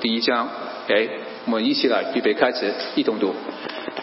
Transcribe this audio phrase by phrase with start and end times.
[0.00, 0.48] 第一章，
[0.88, 1.06] 哎，
[1.44, 3.34] 我们一起来预备开始，一同读。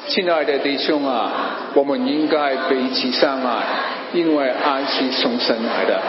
[0.08, 3.64] 亲爱的弟兄啊，我们应该彼此相爱，
[4.14, 6.00] 因为爱是从神来的。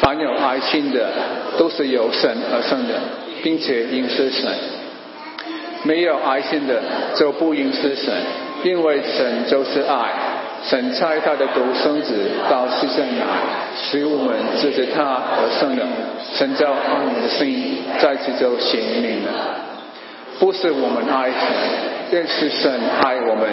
[0.00, 1.10] 凡有爱心的，
[1.58, 2.94] 都是由神而生的，
[3.42, 4.50] 并且认识神。
[5.82, 6.82] 没有爱心的，
[7.14, 8.14] 就不认识神，
[8.64, 10.14] 因为神就是爱。
[10.64, 12.14] 神差他的独生子
[12.50, 13.24] 到世上来，
[13.76, 15.84] 使我们借着他而生的。
[16.34, 19.30] 神叫我们的心再次就显明了。
[20.38, 21.40] 不是我们爱神，
[22.10, 22.70] 便是神
[23.02, 23.48] 爱我们，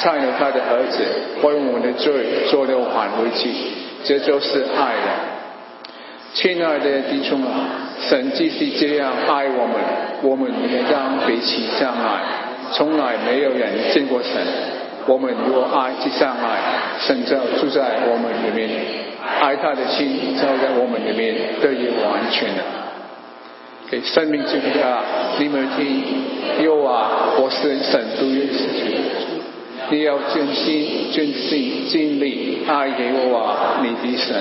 [0.00, 1.04] 差了他的儿子
[1.42, 3.54] 为我们的罪做了挽回祭，
[4.04, 5.34] 这就是爱了。
[6.32, 7.50] 亲爱的弟兄们，
[8.08, 9.76] 神既是这样爱我们，
[10.22, 12.20] 我们也当彼此相爱。
[12.72, 14.32] 从来没有人见过神，
[15.06, 18.70] 我们若爱去相爱，神就住在我们里面，
[19.40, 22.64] 爱他的心就在我们里面得以完全了。
[23.90, 24.98] 给生命之家，
[25.38, 28.64] 你们听，有啊，我是神都认识
[29.90, 34.34] 你要尽心、尽心、尽力爱给我啊，你的神。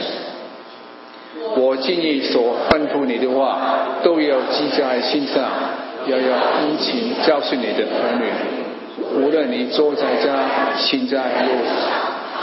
[1.58, 5.44] 我今日所吩咐你的话，都要记在心上，
[6.08, 8.62] 要要殷勤教训你的儿女。
[9.14, 11.52] 无论你坐在家、行在路、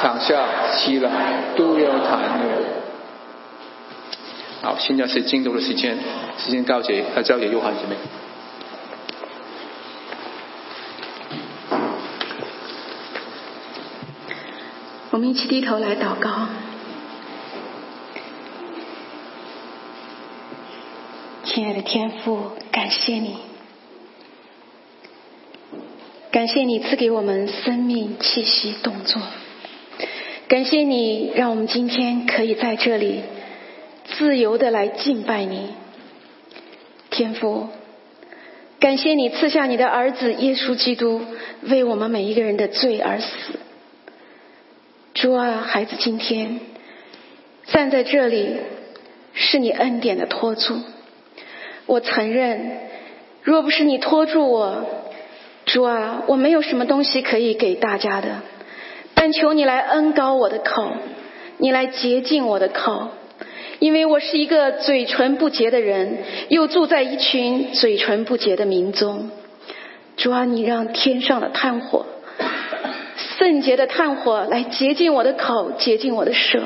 [0.00, 1.10] 躺下、起来，
[1.56, 2.80] 都要谈论。
[4.62, 5.98] 好，现在是进度的时间，
[6.38, 7.96] 时间告结，要交给约翰姐妹。
[15.10, 16.46] 我们一起低头来祷告。
[21.42, 23.38] 亲爱的天父，感谢你，
[26.31, 29.20] 感谢你赐给我们生命气息动作，
[30.47, 33.23] 感谢你让我们今天可以在这里。
[34.12, 35.70] 自由的来敬拜你，
[37.11, 37.67] 天父，
[38.78, 41.20] 感谢你赐下你的儿子耶稣基督，
[41.62, 43.36] 为我们每一个人的罪而死。
[45.14, 46.61] 主啊，孩子今天
[47.67, 48.57] 站在这里，
[49.35, 50.79] 是你恩典的托住。
[51.86, 52.79] 我承认，
[53.42, 54.86] 若不是你托住我，
[55.73, 58.42] 主啊，我没有什么东西可以给大家的。
[59.14, 60.91] 但求你来恩高我的口，
[61.58, 63.08] 你来洁净我的口。
[63.79, 69.31] 因为我是一个嘴唇不洁的人，又住在一群嘴唇不洁的民中。
[70.17, 72.05] 主啊，你让天上的炭火，
[73.39, 76.63] 圣洁的炭火来洁净我的口，洁净我的舌，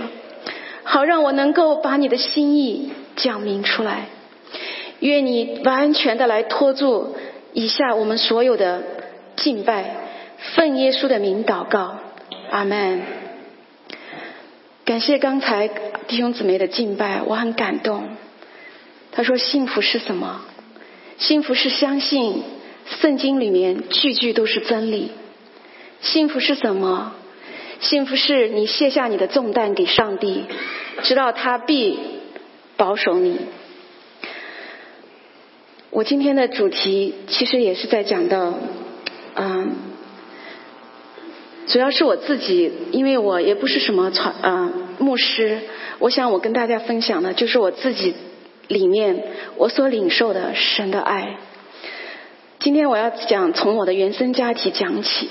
[0.82, 4.06] 好让我能够把你的心意讲明出来。
[5.00, 7.14] 愿你完全的来托住
[7.52, 8.82] 以下我们所有的
[9.44, 9.94] 敬拜，
[10.54, 11.98] 奉耶稣的名祷告，
[12.50, 13.02] 阿门。
[14.86, 15.68] 感谢刚才
[16.08, 18.04] 弟兄姊妹的敬拜，我很感动。
[19.12, 20.40] 他说：“幸福是什么？
[21.18, 22.42] 幸福是相信
[23.02, 25.10] 圣经里面句句都是真理。
[26.00, 27.12] 幸福是什么？
[27.80, 30.46] 幸福是你卸下你的重担给上帝，
[31.02, 31.98] 知道他必
[32.78, 33.40] 保守你。”
[35.92, 38.54] 我今天的主题其实也是在讲到，
[39.36, 39.72] 嗯。
[41.66, 45.60] 主要是我自己，因为我也不是什么传啊牧师，
[45.98, 48.14] 我想我跟大家分享的就是我自己
[48.68, 49.22] 里面
[49.56, 51.38] 我所领受的神的爱。
[52.58, 55.30] 今天我要讲从我的原生家庭讲起。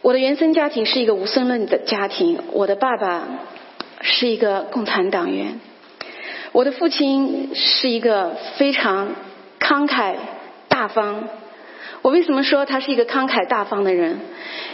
[0.00, 3.28] 我的原生家庭是一个无神论的家庭，我的爸爸
[4.00, 5.60] 是一个共产党员，
[6.52, 9.08] 我的父亲是一个非常
[9.60, 10.14] 慷慨
[10.78, 11.28] 大方。
[12.02, 14.20] 我为什么说他是一个慷慨大方的人？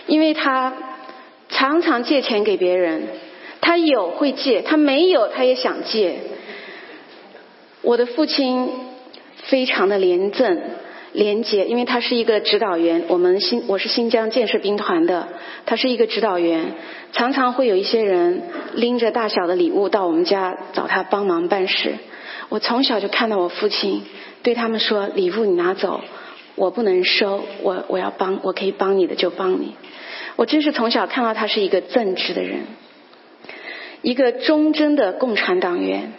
[0.07, 0.75] 因为他
[1.49, 3.05] 常常借钱给别人，
[3.63, 6.17] 他有会借，他没有他也想借。
[7.81, 8.69] 我的父亲
[9.45, 10.61] 非常的廉正、
[11.13, 13.05] 廉洁，因为他是一个指导员。
[13.09, 15.29] 我们新我是新疆建设兵团的，
[15.65, 16.75] 他是一个指导员，
[17.15, 18.43] 常常会有一些人
[18.75, 21.95] 拎着大小的礼物到我们家找他帮忙办事。
[22.51, 24.03] 我从小就看到我父亲
[24.45, 26.01] 对他们说：“礼物你拿走。”
[26.57, 29.75] 我不能收，我我要帮，我可以帮你的就帮你。
[30.37, 32.61] 我真是从小看到他是一个正直的人，
[34.03, 36.13] 一个忠贞的共产党员。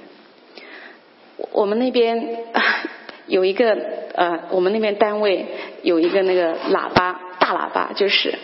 [1.54, 2.38] 我们那边
[3.27, 3.77] 有一个
[4.13, 5.45] 呃，我们那边单位
[5.83, 8.36] 有一个那个喇叭，大喇叭就是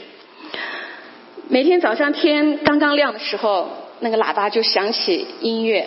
[1.49, 3.67] 每天早上天刚刚亮的时候，
[3.99, 5.85] 那个喇叭就响起音乐。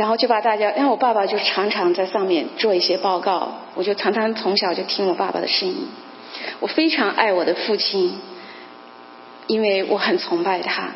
[0.00, 5.88] 然后就把大家，因为我爸爸就常常在上面做一些报告，我就常常从小就听我爸爸的声音。
[6.60, 8.18] 我非常爱我的父亲，
[9.46, 10.92] 因为我很崇拜他。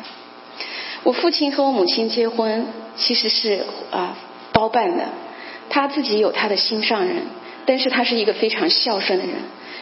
[1.03, 2.65] 我父亲和我母亲结婚，
[2.95, 4.17] 其实是啊
[4.51, 5.05] 包办的。
[5.69, 7.27] 他自己有他的心上人，
[7.67, 9.35] 但是他是一个非常孝顺的人，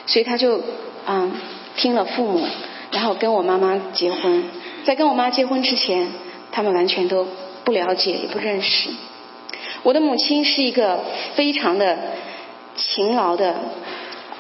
[0.06, 0.62] 所以他就
[1.08, 1.32] 嗯
[1.78, 2.46] 听了父母，
[2.92, 4.44] 然后跟我妈妈结婚。
[4.84, 6.10] 在跟我妈结婚之前，
[6.52, 7.26] 他们完全都
[7.64, 8.90] 不了解也不认识。
[9.84, 11.00] 我的母亲是一个
[11.36, 11.98] 非常的
[12.76, 13.56] 勤劳的，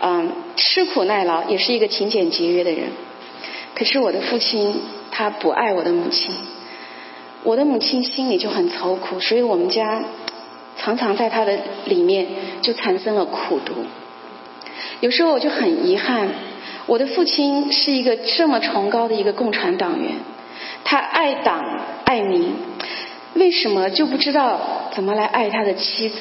[0.01, 2.88] 嗯，吃苦耐劳，也是一个勤俭节约的人。
[3.75, 4.81] 可是我的父亲
[5.12, 6.34] 他不爱我的母亲，
[7.44, 10.04] 我的母亲心里就很愁苦，所以我们家
[10.78, 12.28] 常常在他的里面
[12.62, 13.74] 就产生了苦毒。
[15.01, 16.30] 有时候我就很遗憾，
[16.86, 20.13] 我的父亲是一个这么崇高的一个共产党员，
[20.86, 21.62] 他爱党
[22.06, 22.54] 爱民，
[23.35, 24.59] 为什么就不知道
[24.94, 26.18] 怎么来爱他的妻子？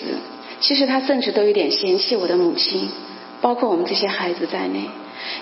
[0.61, 2.89] 其实他甚至都有点嫌弃我的母亲，
[3.41, 4.85] 包括我们这些孩子在内。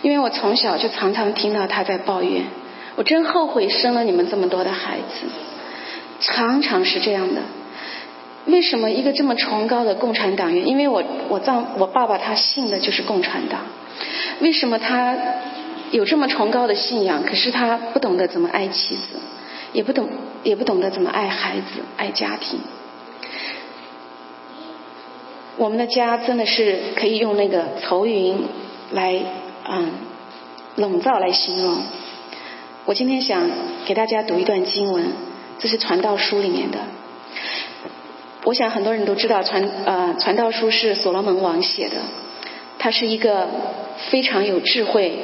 [0.03, 2.45] 因为我从小就常常听到他在抱怨，
[2.97, 5.27] 我真后悔生了你们这么多的孩子，
[6.21, 7.43] 常常是这样的。
[8.47, 10.67] 为什么一个这么崇高的共产党员？
[10.67, 13.61] 因为我我丈我爸爸他信的就是共产党。
[14.41, 15.17] 为什么他
[15.91, 17.23] 有这么崇高的信仰？
[17.23, 19.03] 可是他不懂得怎么爱妻子，
[19.73, 20.09] 也不懂
[20.43, 22.61] 也不懂得怎么爱孩子、爱家庭。
[25.57, 28.45] 我们的家真的是可以用那个愁云
[28.93, 29.23] 来。
[29.73, 29.93] 嗯，
[30.77, 31.83] 笼罩来形容。
[32.87, 33.49] 我今天想
[33.85, 35.13] 给大家读一段经文，
[35.61, 36.79] 这是《传道书》里面的。
[38.45, 41.99] 我想很多人都知道，《传呃传道书》是所罗门王写的。
[42.79, 43.47] 他是一个
[44.09, 45.21] 非常有智慧、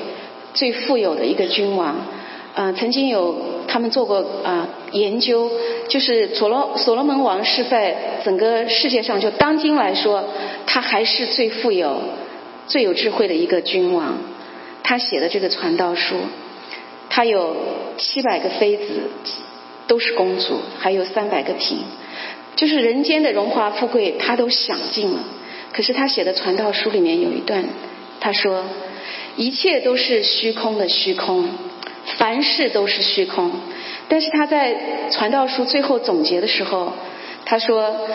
[0.53, 1.97] 最富有的一个君王。
[2.57, 3.37] 呃，曾经有
[3.69, 5.51] 他们做过啊研究，
[5.89, 10.25] 就是所罗所罗门王是在整个世界上，就当今来说，
[10.65, 12.01] 他还是最富有。
[12.69, 14.19] 最有智慧的一个君王，
[14.83, 16.17] 他写的这个传道书，
[17.09, 17.55] 他有
[17.97, 18.85] 七百个妃子，
[19.87, 21.77] 都是公主，还有三百个嫔，
[22.57, 25.21] 就是人间的荣华富贵，他都享尽了。
[25.73, 27.63] 可是他写的传道书里面有一段，
[28.19, 28.65] 他说
[29.37, 31.49] ：“一切都是虚空的虚空，
[32.19, 33.51] 凡事都是虚空。”
[34.09, 36.93] 但是他在传道书最后总结的时候，
[37.45, 38.09] 他说：“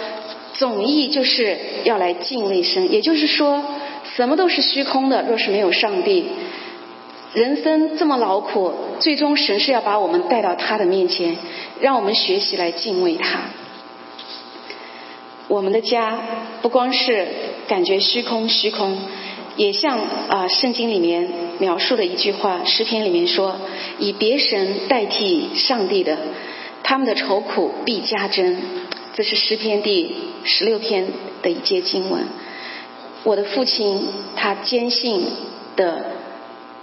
[0.54, 3.64] 总意就是要来敬畏神，也就是说。”
[4.16, 6.26] 什么都是虚空的，若是没有上帝，
[7.34, 11.38] 人生这么劳苦，最终神是要把我们带到他的面前，
[11.80, 13.40] 让我们学习来敬畏他。
[15.48, 16.20] 我们的家
[16.62, 17.26] 不光是
[17.70, 18.98] 感觉虚空虚空，
[19.58, 20.00] 也像
[20.30, 21.28] 啊圣经里面
[21.60, 23.58] 描述的一句话，诗篇里面说：
[24.00, 26.18] 以别神代替上帝的，
[26.84, 28.58] 他们的愁苦必加增。
[29.14, 30.16] 这是诗篇第
[30.46, 31.08] 十六篇
[31.42, 32.24] 的一节经文。
[33.24, 35.26] 我的父亲他坚信
[35.76, 36.06] 的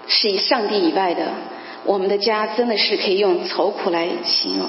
[0.07, 1.33] 是以上帝以外的，
[1.85, 4.69] 我们的家真的是可以用愁苦来形容。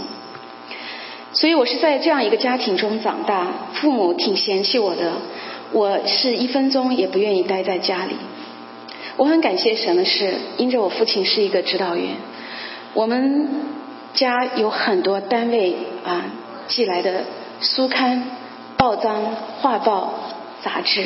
[1.33, 5.13] 所以我是在这样一个家庭中长大，父母挺嫌弃我的，
[5.71, 8.15] 我是一分钟也不愿意待在家里。
[9.17, 12.15] 我很感谢神的是，因着我父亲是一个指导员，
[12.93, 13.49] 我们
[14.13, 16.31] 家有很多单位啊
[16.67, 17.25] 寄来的
[17.59, 18.23] 书刊、
[18.77, 20.13] 报章、画报、
[20.61, 21.05] 杂志。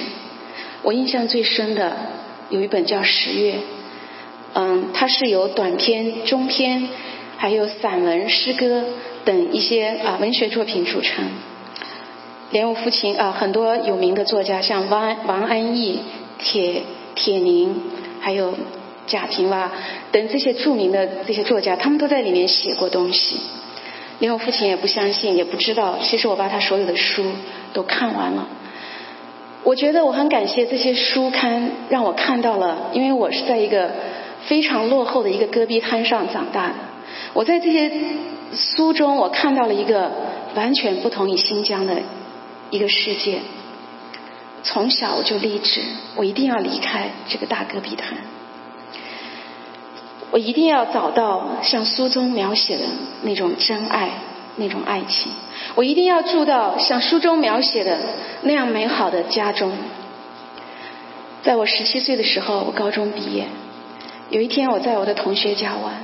[0.84, 1.98] 我印象最深的
[2.50, 3.54] 有一本叫《十月》，
[4.54, 6.88] 嗯，它是由短篇、中篇，
[7.38, 8.86] 还有散文、诗歌
[9.26, 11.26] 等一些啊文学作品组成。
[12.54, 16.02] 连我父亲啊，很多有名的作家，像王王安忆、
[16.38, 16.84] 铁
[17.16, 17.82] 铁凝，
[18.22, 18.54] 还有
[19.08, 19.72] 贾平凹
[20.12, 23.38] 等这些著名的这些作家，他们都在里面写过东西。
[24.20, 27.26] 连我父亲也不相信，也不知道，其实我把他所有的书
[27.74, 28.48] 都看完了。
[29.64, 33.90] 我觉得我很感谢这些书刊，让我看到了，因为我是在一个
[34.46, 36.76] 非常落后的一个戈壁滩上长大的。
[37.34, 37.92] 我在这些
[38.54, 40.12] 书中，我看到了一个
[40.54, 41.96] 完全不同于新疆的
[42.74, 43.40] 一个世界。
[44.64, 45.82] 从小我就立志，
[46.16, 48.18] 我一定要离开这个大戈壁滩，
[50.32, 52.86] 我一定要找到像书中描写的
[53.22, 54.10] 那种真爱。
[54.56, 55.32] 那种爱情，
[55.74, 57.98] 我一定要住到像书中描写的
[58.44, 59.72] 那样美好的家中。
[61.42, 63.48] 在我十七岁的时候，我高中毕业。
[64.30, 66.04] 有一天，我在我的同学家玩，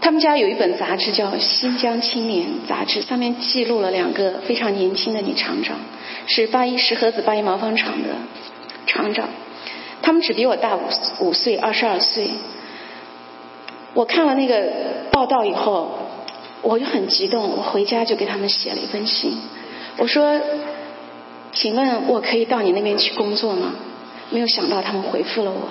[0.00, 5.76] 他们家有一本杂志叫《新疆青年》杂志，上面记录了两个非常年轻的女厂长，
[6.26, 8.08] 是八一石河子八一毛纺厂的
[8.86, 9.28] 厂长，
[10.02, 10.82] 他们只比我大五
[11.20, 12.30] 五岁，二十二岁。
[13.94, 14.72] 我看了那个
[15.10, 15.98] 报道以后。
[16.62, 19.38] 我就很激动，我回家就给他们写了一封信。
[19.98, 20.40] 我说
[21.52, 23.74] ：“请问我可以到你那边去工作吗？”
[24.30, 25.68] 没有想到他们回复了我。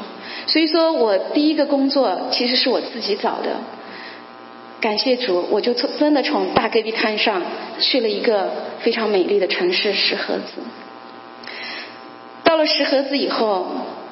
[0.48, 3.60] 所以说我第一个工作其实是我自己找的。
[4.86, 7.42] 感谢主，我就从真的从大戈壁滩上
[7.80, 8.52] 去了一个
[8.82, 10.62] 非常美丽的城市石河子。
[12.44, 13.66] 到了石河子以后，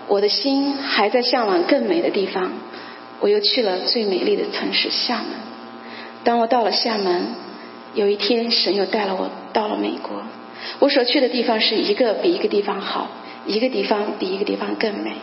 [0.07, 2.53] 我的心还在向往更美的地方，
[3.19, 5.27] 我又去了最美丽的城市厦门。
[6.23, 7.35] 当我到了厦门，
[7.93, 10.23] 有一天神又带了我到了美国。
[10.79, 13.11] 我所去的地方是一个比一个地方好，
[13.45, 15.17] 一个地方比一个地方更美。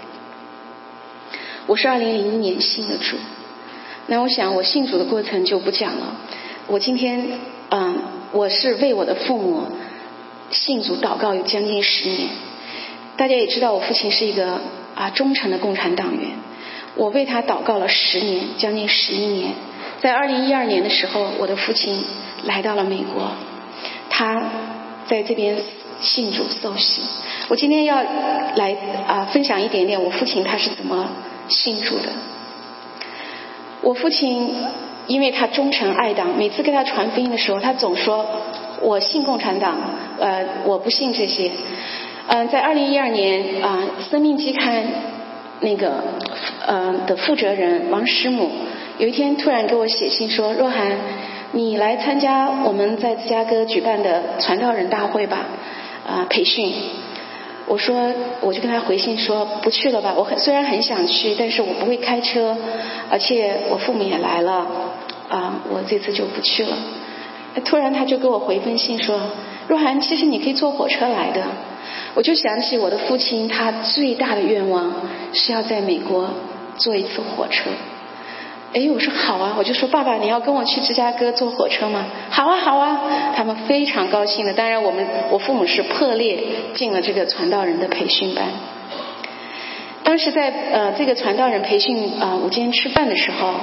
[1.66, 3.16] 我是二零零一年信的主，
[4.10, 6.16] 那我想我信主的过程就不讲了。
[6.66, 7.38] 我今天
[7.68, 8.02] 嗯，
[8.32, 9.62] 我是为我的父母
[10.50, 12.28] 信主祷告有将近十年。
[13.16, 14.60] 大家也知道，我父亲是一个
[14.96, 16.30] 啊忠诚的共产党员，
[16.96, 19.52] 我为他祷告了十年，将近十一年。
[20.00, 22.02] 在二零一二年的时候，我的父亲
[22.42, 23.30] 来到了美国，
[24.08, 24.42] 他
[25.06, 25.56] 在这边
[26.00, 27.02] 信主受洗。
[27.46, 28.02] 我今天要
[28.56, 28.76] 来
[29.06, 31.08] 啊分享一点点我父亲他是怎么
[31.48, 32.08] 信主的。
[33.82, 34.54] 我父亲
[35.06, 38.26] 因为他忠诚爱党，每次给他传福音的时候，他总说
[38.80, 39.78] 我信共产党，
[40.18, 41.50] 呃，我不信这些。
[42.28, 44.82] 嗯，在二零一二年啊，《生命期刊》
[45.60, 46.04] 那个
[46.66, 48.50] 呃的负责人王师母。
[48.98, 50.92] 有一天突然给我写信说：“若涵，
[51.52, 55.46] 你来参加我们在芝加哥举办的传道人大会吧，
[56.06, 56.72] 啊，培训。”
[57.70, 62.56] 我说，我就跟他回信说：“不去了吧，我很虽然很想去，但是我不会开车，
[63.08, 64.66] 而且我父母也来了，
[65.28, 66.76] 啊，我这次就不去了。”
[67.64, 69.20] 突然他就给我回封信说
[69.70, 71.44] ：“若涵，其实你可以坐火车来的。”
[72.14, 74.92] 我就想起我的父亲，他最大的愿望
[75.32, 76.28] 是要在美国
[76.76, 77.70] 坐一次火车。
[78.72, 82.06] 哎，我说好啊，我就说爸爸，你要跟我去芝加哥坐火车吗？
[82.30, 83.00] 好啊，好啊，
[83.34, 84.54] 他们非常高兴的。
[84.54, 86.38] 当然，我们我父母是破裂
[86.74, 88.44] 进了这个传道人的培训班。
[90.04, 93.54] 当时在呃这个传道人培训啊午间吃饭的时候，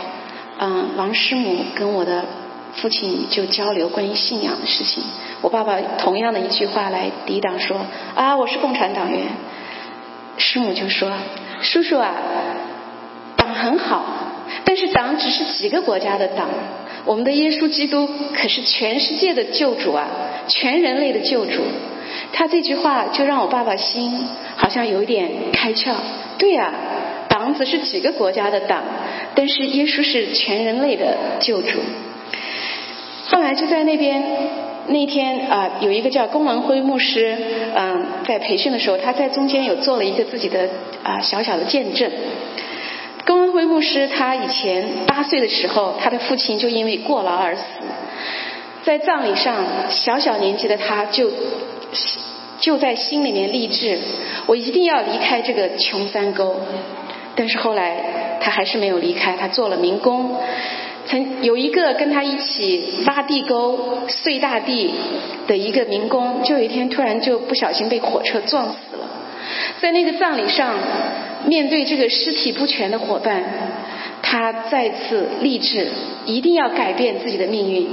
[0.60, 2.26] 嗯，王师母跟我的
[2.74, 5.02] 父亲就交流关于信仰的事情。
[5.42, 7.78] 我爸爸同样的一句话来抵挡说
[8.14, 9.22] 啊，我是共产党员。
[10.38, 11.14] 师母就说，
[11.62, 12.14] 叔叔啊，
[13.38, 14.04] 党很好。
[14.78, 16.48] 是党只是几个国家的党，
[17.06, 20.08] 我们的耶稣基督可是全世界的救主啊，
[20.48, 21.62] 全人类的救主。
[22.32, 25.94] 他这句话就让我爸爸心好像有点开窍。
[26.38, 26.72] 对呀，
[27.28, 28.84] 党只是几个国家的党，
[29.36, 31.80] 但是耶稣是全人类的救主。
[33.28, 34.24] 后来就在那边
[34.88, 37.38] 那天啊，有一个叫龚文辉牧师，
[37.76, 40.70] 嗯，在培训的时候，他在中间有做了一个自己的
[41.04, 42.10] 啊小小的见证。
[43.28, 47.62] 龚文辉牧师，他以前八岁的时候，他的父亲就因为过劳而死。
[48.86, 51.30] 在葬礼上，小小年纪的他就
[52.62, 54.00] 就在心里面立志，
[54.46, 56.56] 我一定要离开这个穷山沟。
[57.36, 60.38] 但是后来他还是没有离开，他做了民工。
[61.06, 64.94] 曾有一个跟他一起挖地沟、碎大地
[65.48, 68.78] 的一个民工，就有一天突然就不小心被火车撞死。
[69.80, 70.76] 在那个葬礼上。
[71.46, 73.42] 面对这个尸体不全的伙伴，
[74.22, 75.88] 他再次立志
[76.26, 77.88] 一定要改变自己的命运。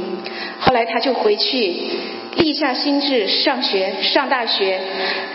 [0.58, 1.76] 后来他就回去
[2.36, 4.80] 立下心志上学上大学，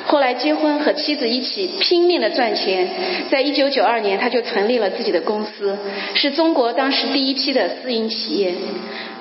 [0.05, 2.89] 后来结婚和妻子一起拼命的赚钱。
[3.29, 5.77] 在一九九二年，他就成立了自己的公司，
[6.15, 8.53] 是中国当时第一批的私营企业。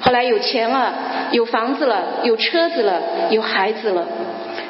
[0.00, 0.94] 后来有钱了，
[1.30, 3.00] 有房子了，有车子了，
[3.30, 4.08] 有孩子了。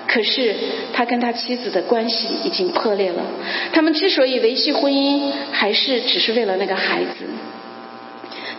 [0.08, 0.56] 可是
[0.92, 3.22] 他跟他妻子的关系已经破裂了。
[3.72, 7.26] 他们之所以维系婚姻，还是只是为了那个孩子。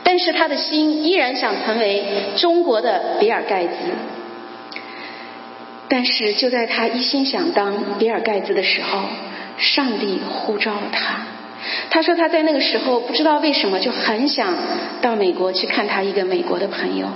[0.04, 2.04] 但是他的心依然想成为
[2.36, 3.74] 中国的比尔盖茨。
[5.88, 9.02] 但是就在他一心想当比尔盖茨的时候，
[9.58, 11.26] 上帝呼召了他。
[11.90, 14.56] 他说他在那个时候不知道为什么就很想
[15.02, 17.08] 到美国去看他一个美国的朋友。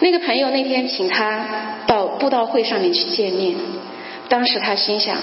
[0.00, 1.44] 那个朋友那天请他
[1.86, 3.54] 到布道会上面去见面，
[4.28, 5.16] 当时他心想：“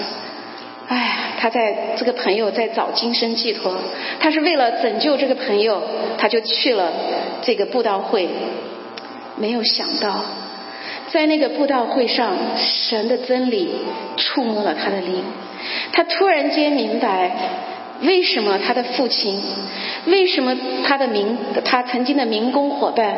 [0.88, 3.76] 哎呀，他在这个朋友在找精神寄托，
[4.20, 5.82] 他是为了拯救这个朋友，
[6.18, 6.92] 他就去了
[7.42, 8.28] 这个布道会。
[9.36, 10.24] 没有想到，
[11.10, 13.70] 在那个布道会上，神的真理
[14.16, 15.24] 触摸了他的灵，
[15.92, 17.32] 他突然间明白。”
[18.02, 19.40] 为什么他的父亲？
[20.06, 23.16] 为什么他的民他曾经的民工伙伴，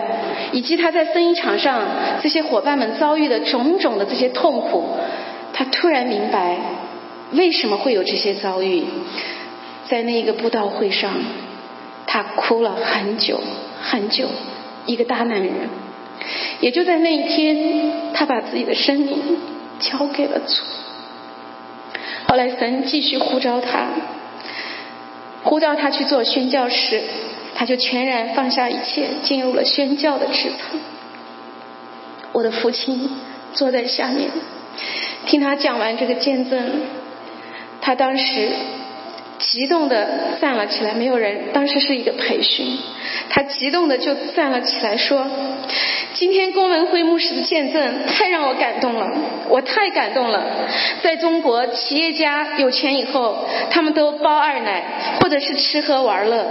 [0.52, 1.82] 以及他在生意场上
[2.22, 4.84] 这些伙伴们遭遇的种种的这些痛苦，
[5.54, 6.58] 他突然明白
[7.32, 8.84] 为什么会有这些遭遇。
[9.86, 11.14] 在那个布道会上，
[12.06, 13.40] 他哭了很久
[13.80, 14.28] 很久，
[14.84, 15.52] 一个大男人。
[16.60, 19.38] 也就在那一天，他把自己的生命
[19.80, 20.62] 交给了主。
[22.28, 23.88] 后来神继续呼召他。
[25.44, 27.02] 呼召他去做宣教时，
[27.54, 30.80] 他就全然放下一切，进入了宣教的池塘。
[32.32, 33.10] 我的父亲
[33.52, 34.30] 坐在下面，
[35.26, 36.82] 听他讲完这个见证，
[37.80, 38.48] 他当时。
[39.48, 40.08] 激动的
[40.40, 41.52] 站了起来，没有人。
[41.52, 42.78] 当时是一个培训，
[43.28, 45.26] 他激动的就站了起来说
[46.14, 49.06] ：“今天龚文辉牧师的见证太让我感动了，
[49.48, 50.42] 我太感动了。
[51.02, 54.82] 在中国，企业家有钱以后，他们都包二奶
[55.20, 56.46] 或者是吃喝玩乐，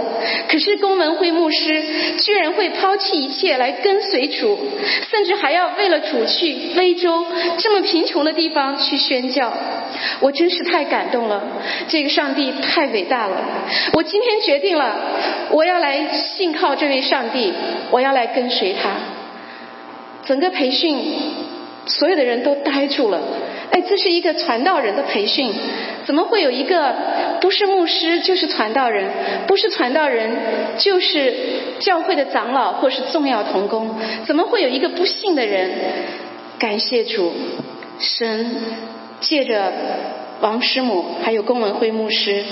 [0.48, 1.82] 可是龚文辉牧师
[2.18, 4.58] 居然会抛弃一切来跟随主，
[5.10, 7.26] 甚至还要为了主去非洲
[7.58, 9.52] 这么贫穷的地方去宣教。
[10.20, 11.42] 我真是太感动了，
[11.88, 12.84] 这个上帝太……
[12.94, 13.36] 伟大了！
[13.94, 14.94] 我今天决定了，
[15.50, 17.52] 我要来信靠这位上帝，
[17.90, 18.90] 我要来跟随他。
[20.24, 21.02] 整个培训，
[21.86, 23.20] 所有的人都呆住了。
[23.72, 25.52] 哎，这是一个传道人的培训，
[26.04, 26.94] 怎么会有一个
[27.40, 29.08] 不是牧师就是传道人，
[29.48, 30.30] 不是传道人
[30.78, 31.34] 就是
[31.80, 33.96] 教会的长老或是重要同工？
[34.24, 35.68] 怎么会有一个不信的人？
[36.60, 37.32] 感谢主，
[37.98, 38.54] 神
[39.24, 39.72] 借着。
[40.40, 42.44] 王师母还有龚文辉牧师，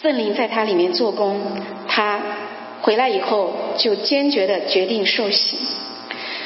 [0.00, 1.38] 圣灵在他里面做工。
[1.86, 2.20] 他
[2.80, 5.58] 回来以后就坚决的决定受洗。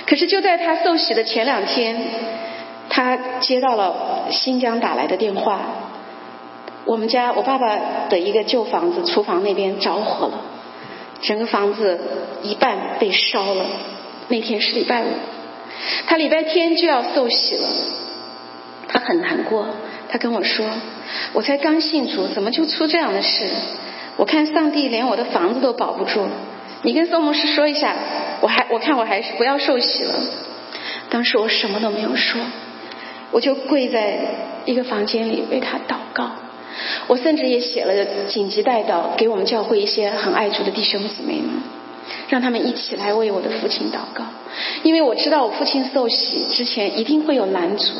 [0.06, 1.96] 可是就在他受洗的前两天，
[2.88, 5.60] 他接到了新疆打来的电话。
[6.86, 10.40] 我们家我爸爸的一个旧房子厨房那边着火了，
[11.20, 12.00] 整个房子
[12.42, 13.64] 一半被烧了。
[14.28, 15.08] 那天是礼拜五，
[16.06, 17.68] 他礼拜天就要受洗了，
[18.94, 19.66] 他很难过。
[20.08, 20.64] 他跟我说
[21.34, 23.48] ：“我才刚信主，怎么就出这样的事？
[24.16, 26.28] 我看上帝连我的房子都保不住。
[26.82, 27.96] 你跟宋牧师说一下，
[28.40, 30.14] 我还我看我还是不要受洗了。”
[31.10, 32.40] 当时我什么都没有说，
[33.32, 34.18] 我就跪在
[34.64, 36.30] 一个房间里为他祷告。
[37.08, 41.62] 我甚至也写了紧急代祷给我们教会一些很爱主的弟兄姊妹们。
[42.28, 44.24] 让他们一起来为我的父亲祷告，
[44.82, 47.92] 因为我知道我父亲受洗之前一定会有拦阻，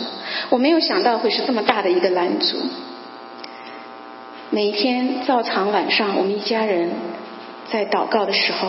[0.51, 2.57] 我没有想到会是这么大的一个拦阻。
[4.51, 6.91] 每一天照常晚上，我们一家人
[7.73, 8.69] 在祷告的时候，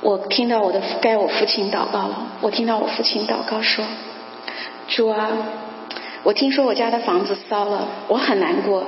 [0.00, 2.28] 我听到我的该我父亲祷告了。
[2.40, 3.84] 我听到我父亲祷告说
[4.88, 5.28] ：“主啊，
[6.22, 8.86] 我听说我家的房子烧了，我很难过，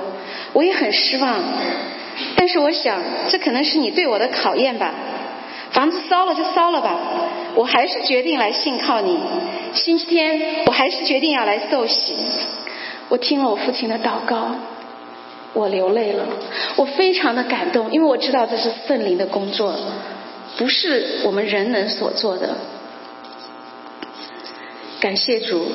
[0.53, 1.39] 我也很失望。”
[2.35, 4.93] 但是我想，这可能是你对我的考验吧。
[5.71, 6.99] 房子烧了就烧了吧，
[7.55, 9.17] 我还是决定来信靠你。
[9.73, 12.13] 星期天，我还是决定要来受洗。
[13.09, 14.55] 我听了我父亲的祷告，
[15.53, 16.25] 我流泪了，
[16.75, 19.73] 我非常的感动，因为我知道这是圣灵的工作，
[20.57, 22.55] 不是我们人能所做的。
[24.99, 25.65] 感谢主。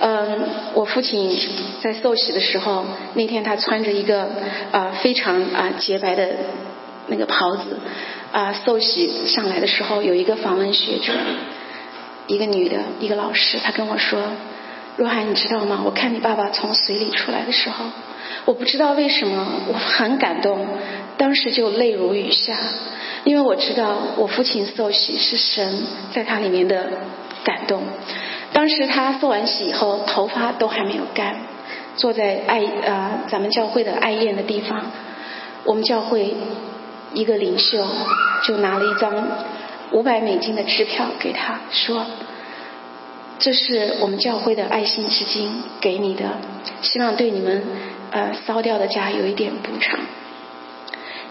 [0.00, 1.36] 嗯，我父亲
[1.80, 2.84] 在受洗的时候，
[3.14, 4.28] 那天他穿着一个
[4.70, 6.28] 啊非常啊洁白的
[7.08, 7.62] 那个袍子
[8.32, 11.12] 啊受洗上来的时候，有一个访问学者，
[12.26, 14.20] 一个女的，一个老师，她跟我说
[14.96, 15.82] ：“若涵，你知道吗？
[15.84, 17.84] 我看你爸爸从水里出来的时候，
[18.44, 20.66] 我不知道为什么我很感动，
[21.16, 22.56] 当时就泪如雨下，
[23.24, 26.86] 因为我知道我父亲受洗是神在他里面的
[27.44, 27.82] 感动。”
[28.52, 31.36] 当时他受完洗以后，头发都还没有干，
[31.96, 34.90] 坐在爱啊咱们教会的爱宴的地方，
[35.64, 36.34] 我们教会
[37.14, 37.86] 一个领袖
[38.44, 39.26] 就拿了一张
[39.92, 42.06] 五百美金的支票给他说
[43.38, 46.24] ：“这是我们教会的爱心基金给你的，
[46.82, 47.62] 希望对你们
[48.10, 49.98] 呃烧掉的家有一点补偿。”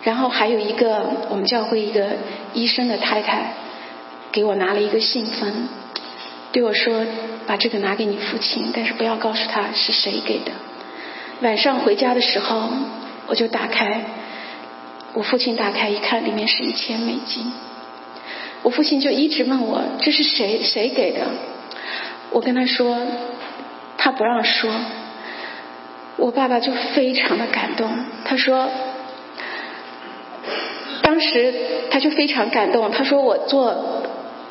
[0.04, 2.10] 然后还有一个我们教会一个
[2.54, 3.54] 医生的太太
[4.32, 5.68] 给我拿了一个信封。
[6.54, 7.06] 对我说
[7.46, 10.52] ：“把这个拿给你父亲，但是不要告诉他是谁给的。”
[11.42, 12.70] 晚上回家的时候，
[13.28, 14.02] 我就打开，
[15.18, 17.52] 我父亲打开一看，里面是一千美金。
[18.62, 21.22] 我父亲就一直问我：“这是谁谁给的？”
[22.30, 23.02] 我跟他说
[23.98, 24.72] ：“他不让说。”
[26.18, 27.90] 我爸爸就非常的感动，
[28.26, 28.70] 他说
[31.02, 31.52] ：“当时
[31.90, 34.04] 他就非常感动，他说我做。”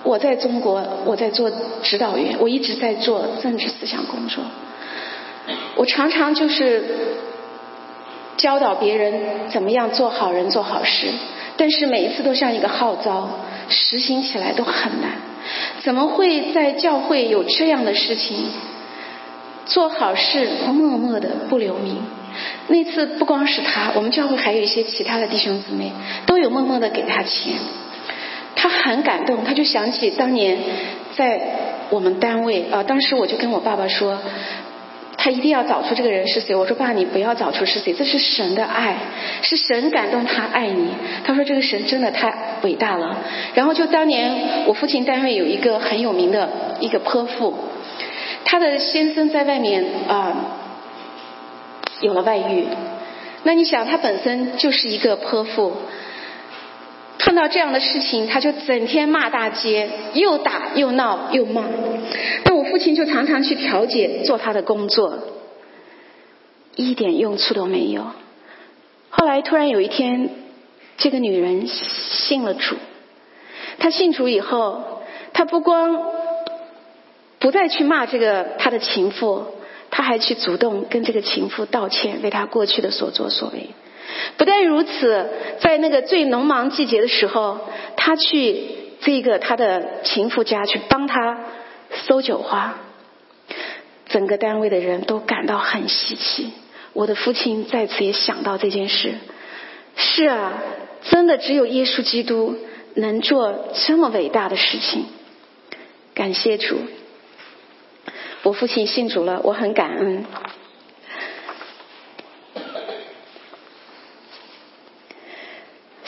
[0.02, 1.52] 我在中国，我在做
[1.84, 4.42] 指导员，我一直在做政治思想工作。
[5.76, 6.82] 我常常就是
[8.36, 11.08] 教导别人怎么样做好人、做好事，
[11.56, 13.28] 但是每一次都像一个号召，
[13.68, 15.12] 实行起来都很难。
[15.82, 18.36] 怎么会在教会有这样的事情？
[19.64, 21.98] 做好事默默的不留名。
[22.68, 25.90] 那次不光是他，我们教会还有一些其他的弟兄姊妹
[26.26, 27.54] 都有默默的给他钱。
[28.54, 30.58] 他很感动，他就想起当年
[31.14, 31.40] 在
[31.90, 34.18] 我们单位啊，当时我就跟我爸爸说，
[35.26, 36.54] 他一定要找出这个人是谁。
[36.54, 38.96] 我说爸，你不要找出是谁，这是神的爱，
[39.42, 40.88] 是神感动他爱你。
[41.24, 43.24] 他说这个神真的太伟大了。
[43.52, 47.52] 然后就当年我父亲单位有一个很有名的一个泼妇，
[48.44, 50.32] 他的先生在外面啊
[52.02, 52.64] 有了外遇。
[53.42, 55.72] 那你想，他本身就是一个泼妇。
[57.36, 61.62] 到这样的事情，他就整天骂大街，又打又闹又骂。
[62.44, 65.18] 那我父亲就常常去调解，做他的工作，
[66.74, 68.06] 一点用处都没有。
[69.10, 70.30] 后来突然有一天，
[70.98, 72.76] 这个女人信了主。
[73.78, 76.02] 她信主以后，她不光
[77.38, 79.44] 不再去骂这个她的情妇，
[79.90, 83.70] 她还去主动跟这个情妇道歉，为她过去的所作所为。
[84.36, 87.60] 不但如此，在那个最农忙季节的时候，
[87.96, 88.68] 他去
[89.00, 91.40] 这个他的情妇家去帮他
[92.06, 92.78] 搜酒花，
[94.08, 96.52] 整个单位的人都感到很稀奇。
[96.92, 99.14] 我的父亲在此也想到这件事。
[99.96, 100.54] 是啊，
[101.02, 102.56] 真的只有耶稣基督
[102.94, 105.06] 能做这么伟大的事情。
[106.14, 106.78] 感谢主，
[108.42, 110.24] 我父亲信主了，我很感恩。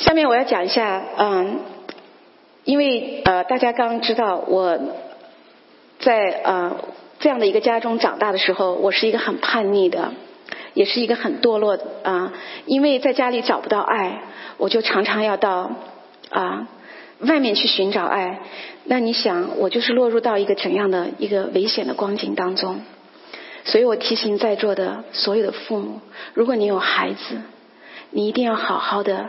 [0.09, 1.59] 下面我要讲一下，嗯，
[2.65, 4.79] 因为呃，大家刚刚知道我
[6.01, 6.77] 在呃
[7.21, 10.15] 这样的一个家中长大的时候，我是一个很叛逆的，
[10.73, 12.33] 也是一个很堕落的啊。
[12.65, 14.23] 因为在家里找不到爱，
[14.57, 15.73] 我就常常要到
[16.31, 16.69] 啊
[17.19, 18.41] 外面去寻找爱。
[18.85, 22.81] 那你想，我就是落入到一个怎样的一个危险的光景当中？
[23.65, 26.01] 所以我提醒在座的所有的父母，
[26.33, 27.43] 如果你有孩子，
[28.11, 29.27] 你一定要好好的。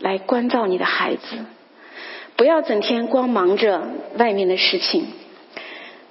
[0.00, 1.38] 来关照你的孩子，
[2.36, 3.82] 不要整天光忙着
[4.16, 5.06] 外面的事情。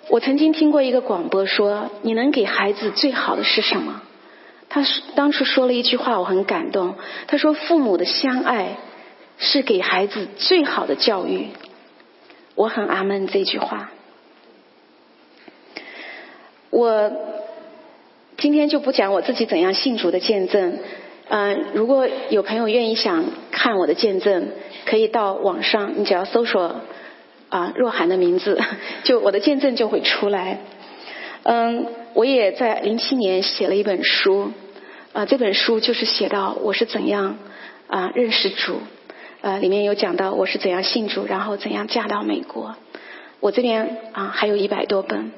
[0.10, 4.02] 我曾经听过一个广播说：“你能给孩子最好的是什么？”
[4.70, 4.84] 他
[5.16, 6.96] 当初说了一句话，我很感动。
[7.28, 8.78] 他说：“父母的相爱
[9.38, 11.48] 是给孩子最好的教育。”
[12.56, 13.92] 我很阿门这句话。
[16.70, 17.12] 我
[18.38, 20.80] 今天就不讲我自己怎样信主的见证。
[21.30, 24.50] 嗯，如果有朋友愿意想看我的见证，
[24.86, 26.82] 可以到网上，你只要搜索
[27.50, 28.62] 啊若涵的名字，
[29.04, 30.60] 就我的见证就会出来。
[31.44, 34.54] 嗯，我也在零七年写了一本书，
[35.12, 37.38] 啊这本书就是写到我是怎样
[37.88, 38.80] 啊认识主，
[39.42, 42.76] 啊里面有讲到我是怎样信主，然后怎样嫁到美国。
[43.40, 45.32] 我这边啊还有一百多本，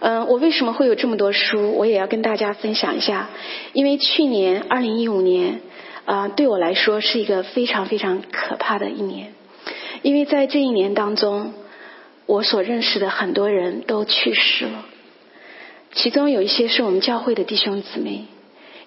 [0.00, 1.72] 嗯，我为什么会有这么多书？
[1.72, 3.30] 我也要跟大家分享一下。
[3.72, 5.60] 因为去年二零一五年
[6.04, 9.32] 啊，对我来说是一个非常非常可怕的一年，
[10.02, 11.54] 因为在这一年当中，
[12.26, 14.84] 我所认识的很多人都去世了，
[15.92, 18.26] 其中有一些是我们教会的弟兄姊妹，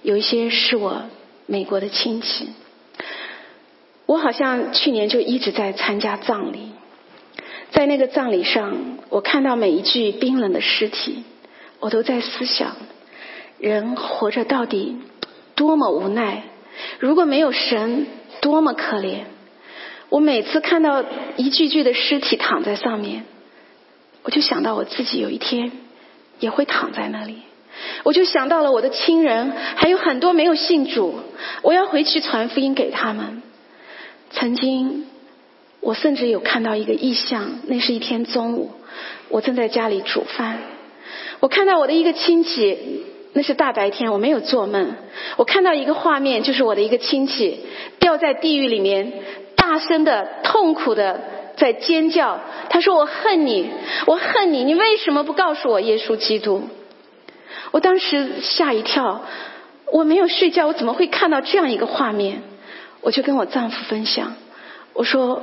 [0.04, 1.04] 有一些是我
[1.48, 2.50] 美国的亲戚。
[4.06, 6.72] 我好像去年就一直在参加葬礼。
[7.72, 11.24] 在那个葬礼上，我看到每一具冰冷的尸体，
[11.80, 12.76] 我都在思想：
[13.60, 14.98] 人活着到底
[15.56, 16.44] 多么无奈？
[17.00, 18.08] 如果没有神，
[18.42, 19.22] 多么可怜！
[20.10, 21.04] 我每次看到
[21.38, 23.24] 一具具的尸体躺在上面，
[24.24, 25.72] 我就想到我自己有一天
[26.40, 27.38] 也会躺在那里。
[28.04, 31.20] 我就想到了我的亲人，还有很多没有信主，
[31.62, 33.42] 我要回去传福音给他们。
[34.32, 35.08] 曾经。
[35.82, 38.72] 我甚至有看到一个异象，那是一天中午，
[39.30, 40.60] 我正在家里煮饭，
[41.40, 44.94] 我看到我的一个亲戚，那是大白天，我没有做梦，
[45.38, 47.62] 我看到一个画面，就是我的一个亲戚
[48.00, 49.12] 掉在地狱里面，
[49.56, 51.20] 大声的、痛苦的
[51.58, 52.40] 在尖叫，
[52.70, 53.68] 他说：“我恨你，
[54.06, 56.70] 我恨你，你为什么不告诉我耶稣基督？”
[57.72, 59.26] 我当时吓一跳，
[59.92, 62.44] 我没有睡觉，我怎么会看到这样一个画面？
[63.02, 64.36] 我就跟我丈夫分享，
[64.94, 65.42] 我说。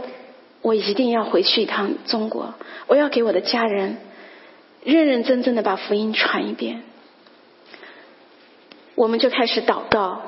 [0.61, 2.55] 我一定要回去一趟中国，
[2.88, 3.99] 我要给我的家人
[4.83, 6.83] 认认真真的把福音传一遍。
[8.97, 10.23] 我们就开始祷告，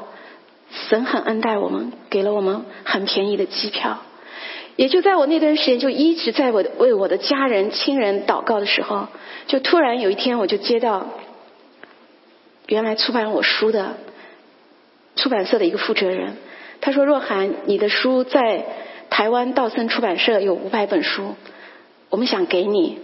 [0.71, 3.99] 神很恩待我们，给了我们很便宜的机票。
[4.77, 9.09] 也就在我那段时间，就一直在我为我的家人亲人祷告的时候，
[9.49, 11.09] 就突然有一天，我就接到
[12.67, 13.97] 原来出版我书的
[15.17, 16.37] 出版社的一个负责人，
[16.81, 18.65] 他说：“若涵，你的书在。”
[19.11, 21.35] 台湾道森出版社有五百本书，
[22.09, 22.99] 我们想给你，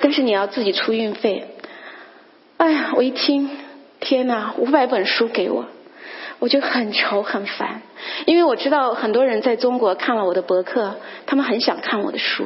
[0.00, 1.46] 但是你要自己出运费。
[2.56, 3.50] 哎呀，我一听，
[4.00, 5.66] 天哪，五百本书给我，
[6.38, 7.82] 我就很愁很烦，
[8.24, 10.94] 因为我知道很多人在中国看了我的博客，
[11.26, 12.44] 他们很想看我的书，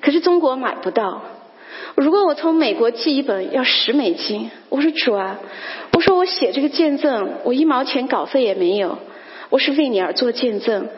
[0.00, 1.22] 可是中国买不到。
[1.96, 5.38] 如果我从美国寄一本要十美金，我说主啊，
[5.92, 8.98] 我说我写这个见证，我一毛钱稿费也没有，
[9.50, 10.88] 我是为你而做见证，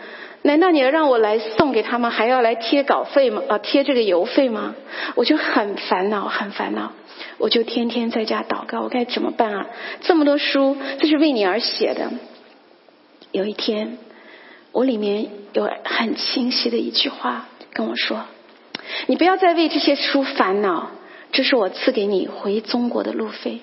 [0.47, 3.43] 难道你要让我来送给他们，还要来贴稿费吗？
[3.49, 4.77] 啊，贴这个邮费吗？
[5.17, 6.93] 我就很烦恼，很烦恼，
[7.39, 9.67] 我就天天在家祷告，我该怎么办啊？
[10.03, 12.13] 这么多书，这是为你而写的。
[13.33, 13.99] 有一天，
[14.71, 18.23] 我里面有很清晰的一句话跟我说。
[19.09, 20.91] 你不要再为这些书烦恼，
[21.33, 23.59] 这是我赐给你回中国的路费。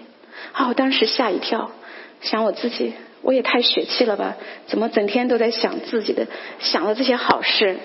[0.52, 1.72] 啊，我当时吓一跳，
[2.20, 2.94] 想我自己，
[3.24, 4.38] 我也太血气了吧？
[4.68, 6.28] 怎么整天都在想自己的，
[6.60, 7.78] 想了这些好事？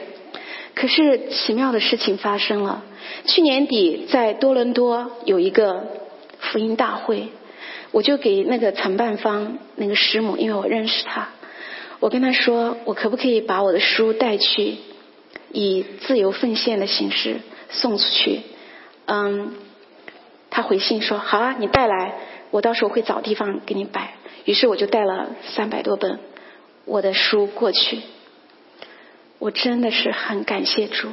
[0.75, 2.85] 可是奇妙的事情发生了。
[3.25, 5.87] 去年底在多伦多有一个
[6.39, 7.29] 福音大会，
[7.91, 11.31] 我就给那个承办方那个师母，因为我认识他，
[12.01, 14.77] 我跟他说，我可不可以把我的书带去？
[15.51, 18.43] 以自由奉献的形式送出去，
[19.07, 19.55] 嗯，
[20.51, 22.13] 他回信说好啊，你带来，
[22.51, 24.18] 我到时候会找地方给你摆。
[24.49, 26.21] 于是我就带了三百多本
[26.87, 28.01] 我的书过去。
[29.39, 31.09] 我真的是很感谢主，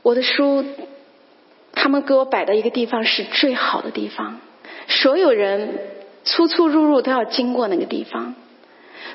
[0.00, 0.64] 我的书，
[1.74, 4.40] 他们给我摆的一个地方是最好的地方，
[4.88, 5.78] 所有人
[6.24, 8.34] 出出入入都要经过那个地方。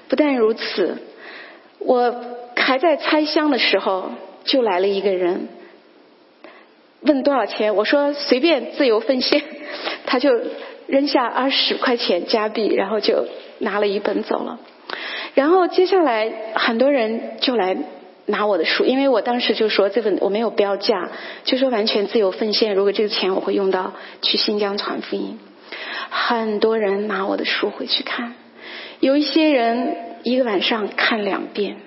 [0.07, 0.99] 不但如此，
[1.79, 2.23] 我。
[2.57, 4.09] 还在拆箱的时候，
[4.43, 5.49] 就来了一个人，
[7.01, 7.75] 问多少钱？
[7.75, 9.43] 我说随便自由奉献，
[10.07, 10.31] 他就
[10.87, 13.27] 扔下二十块钱加币，然后就
[13.59, 14.59] 拿了一本走了。
[15.33, 17.75] 然后接下来很多人就来
[18.25, 21.09] 拿我的书，因为我当时就说这本我没有标价，
[21.43, 22.75] 就说完全自由奉献。
[22.75, 25.39] 如果这个钱我会用到去新疆传福音，
[26.09, 28.33] 很多人拿我的书回去看，
[28.99, 31.77] 有一些人一个晚上看两遍。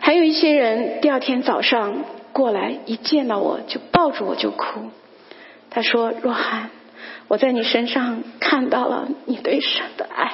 [0.00, 4.90] 还有一些人第二天早上过来，一见到我就抱住我就哭。
[5.70, 6.70] 他说：“若涵，
[7.28, 10.32] 我在你身上看到了你对神的爱，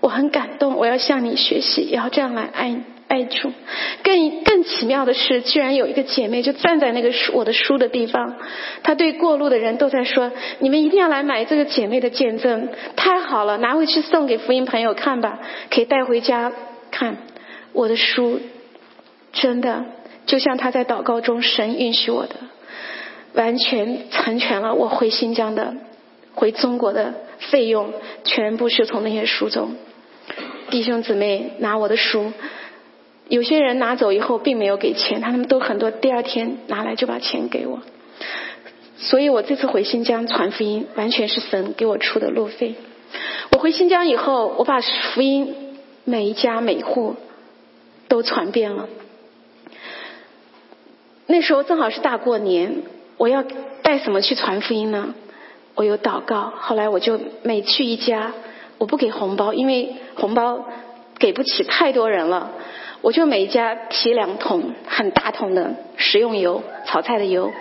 [0.00, 2.76] 我很感动，我要向你学习，也要这样来爱
[3.08, 3.52] 爱主。”
[4.02, 8.36] 更更奇妙的是，居然有一个姐妹就站在那个书我的书的地方，
[8.82, 15.38] 她对过路的人都在说：“你们一定要来买这个姐妹的见证，太好了，拿回去送给福音朋友看吧，
[15.70, 16.50] 可以带回家
[16.90, 17.16] 看。”
[17.74, 18.40] 我的书
[19.32, 19.84] 真的
[20.26, 22.36] 就像他在祷告中神允许我的，
[23.34, 25.74] 完全成全了我回新疆的、
[26.34, 27.92] 回中国的费用，
[28.24, 29.76] 全部是从那些书中。
[30.70, 32.32] 弟兄姊妹拿我的书，
[33.28, 37.80] 有些人拿走以后并没有给钱，他们都很多第二天拿来就把钱给我。
[38.96, 42.74] 所以我这次回新疆传福音，完全是神给我出的路费。
[43.50, 45.54] 我回新疆以后，我把福音
[46.04, 47.16] 每一家每户。
[48.08, 48.90] 都传遍了。
[51.26, 52.82] 那时候正好是大过年，
[53.22, 53.44] 我要
[53.82, 55.14] 带什么去传福音呢？
[55.76, 56.52] 我有祷告。
[56.58, 58.32] 后来我就每去一家，
[58.78, 60.66] 我不给红包，因为红包
[61.20, 62.50] 给不起太多人了。
[63.00, 67.52] 我就每一家提两桶很大桶的食用油，炒菜的油。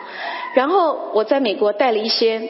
[0.56, 2.42] 然后我在美国带了一些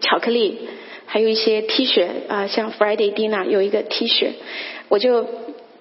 [0.00, 0.68] 巧克力，
[1.06, 4.30] 还有一些 T 恤啊，像 Friday Dinner 有一个 T 恤，
[4.88, 5.24] 我就。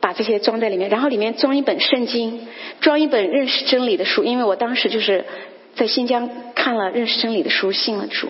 [0.02, 2.48] 把这些装在里面，然后里面装一本圣经，
[2.80, 4.24] 装一本认识真理的书。
[4.24, 5.26] 因为我当时就是
[5.76, 8.30] 在新疆看了认识真理的书，信了主。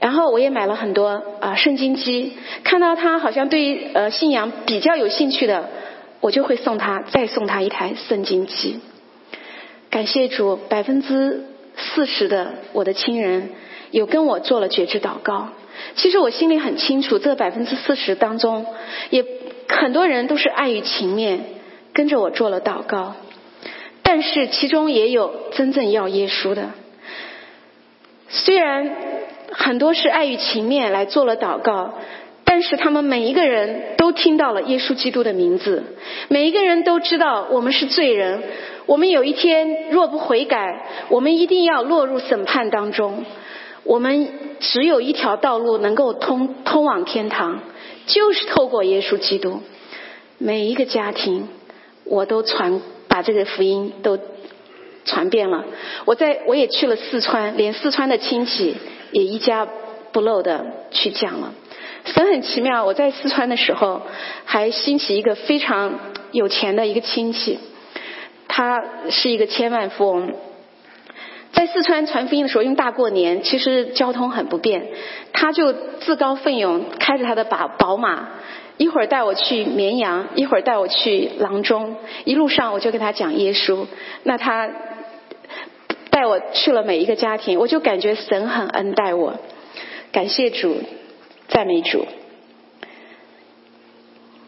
[0.00, 2.32] 然后我也买了很多啊圣经机，
[2.64, 5.68] 看到他好像对呃信仰比较有兴趣的，
[6.20, 8.80] 我就会送他再送他一台圣经机。
[9.90, 11.44] 感谢主，百分之
[11.76, 13.50] 四十的我的亲人
[13.90, 15.50] 有跟我做了觉知祷告。
[15.94, 18.66] 其实我心里很清楚，这百分之四十当中
[19.10, 19.24] 也。
[19.70, 21.44] 很多人都是碍于情面
[21.92, 23.14] 跟着我做了祷告，
[24.12, 26.70] 但是其中也有真正要耶稣的。
[28.28, 28.90] 虽然
[29.52, 31.94] 很多是碍于情面来做了祷告，
[32.44, 35.84] 但是他们每一个人都听到了耶稣基督的名字，
[36.26, 38.42] 每一个人都知道我们是罪人，
[38.86, 43.24] 我们有一天若不悔改，我们一定要落入审判当中。
[43.84, 47.60] 我们只有一条道路能够通通往天堂。
[48.06, 49.60] 就是透过耶稣基督，
[50.38, 51.46] 每一个家庭，
[52.02, 54.18] 我都传把这个福音都
[55.04, 55.64] 传遍了。
[56.06, 58.76] 我在我也去了四川，连四川的亲戚
[59.12, 59.66] 也一家
[60.12, 61.52] 不漏的去讲了。
[62.04, 64.00] 神很奇妙，我在四川的时候，
[64.46, 65.98] 还兴起一个非常
[66.32, 67.58] 有钱的一个亲戚，
[68.48, 70.32] 他是一个千万富翁。
[71.52, 74.86] 在四川传福音的时候，用大过年，其实交通很不便。
[75.32, 78.28] 他就自告奋勇，开着他的宝宝马，
[78.80, 81.96] 一会儿带我去绵阳，一会儿带我去阆中。
[82.24, 83.86] 一路上我就跟他讲耶稣。
[84.22, 84.70] 那他
[86.08, 89.34] 带我去了每一个家庭，我就感觉神很恩待我。
[90.12, 90.78] 感谢主，
[91.48, 92.06] 赞美主。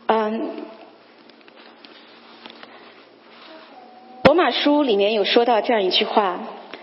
[0.07, 0.51] 嗯，
[4.25, 6.39] 罗马书里面有说到这样一句话：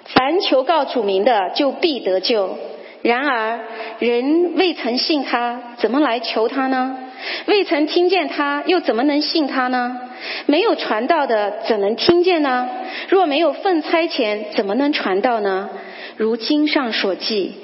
[0.05, 2.59] 凡求告主名的，就必得救。
[3.01, 3.59] 然而，
[3.97, 7.05] 人未曾信他，怎么来求他呢？
[7.45, 9.99] 未曾听见他，又怎么能信他呢？
[10.45, 12.67] 没有传道的，怎能听见呢？
[13.09, 15.69] 若没有奉差遣，怎么能传道呢？
[16.17, 17.55] 如经上所记，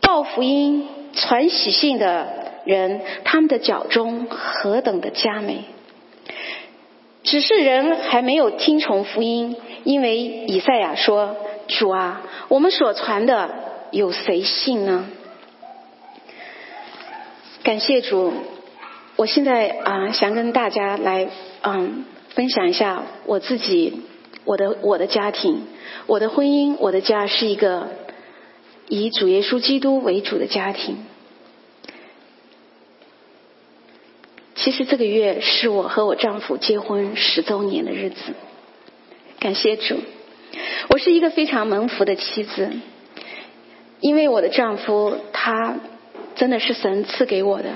[0.00, 2.28] 报福音、传喜信的
[2.64, 5.64] 人，他们的脚中何等的佳美！
[7.22, 11.36] 只是人还没有听从福音，因为以赛亚说
[11.68, 13.50] ：“主啊，我们所传的
[13.90, 15.06] 有谁信呢？”
[17.64, 18.32] 感谢主。
[19.16, 21.28] 我现在啊，想跟大家来
[21.62, 24.02] 嗯分享一下我自己，
[24.44, 25.62] 我的我的家庭，
[26.06, 27.88] 我的婚姻，我的家是一个
[28.88, 30.98] 以主耶稣基督为主的家庭。
[34.54, 38.34] 其实这个月是我和我丈夫结婚十周年的日子，
[39.38, 39.96] 感谢主，
[40.90, 42.70] 我是一个非常蒙福的妻子，
[44.00, 45.78] 因为我的丈夫他
[46.34, 47.70] 真的是神赐给我的。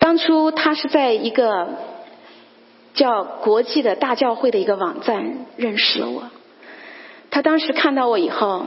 [0.00, 1.68] 当初他是在一个
[2.94, 6.24] 叫国际的大教会的一个网站认识了我。
[7.30, 8.64] 他当时看到我以后，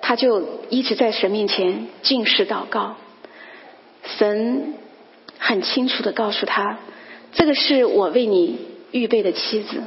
[0.00, 2.94] 他就一直在神面前进食祷告。
[4.04, 4.74] 神
[5.38, 6.78] 很清楚的告诉他，
[7.32, 8.58] 这个是我为你
[8.92, 9.82] 预备的妻子。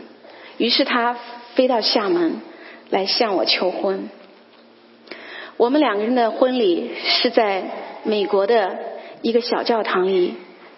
[0.57, 1.17] 于是他
[1.55, 2.41] 飞到厦门
[2.89, 4.09] 来向我求婚。
[5.57, 7.63] 我们两个人的婚礼是在
[8.03, 8.77] 美国的
[9.21, 10.35] 一个小教堂里。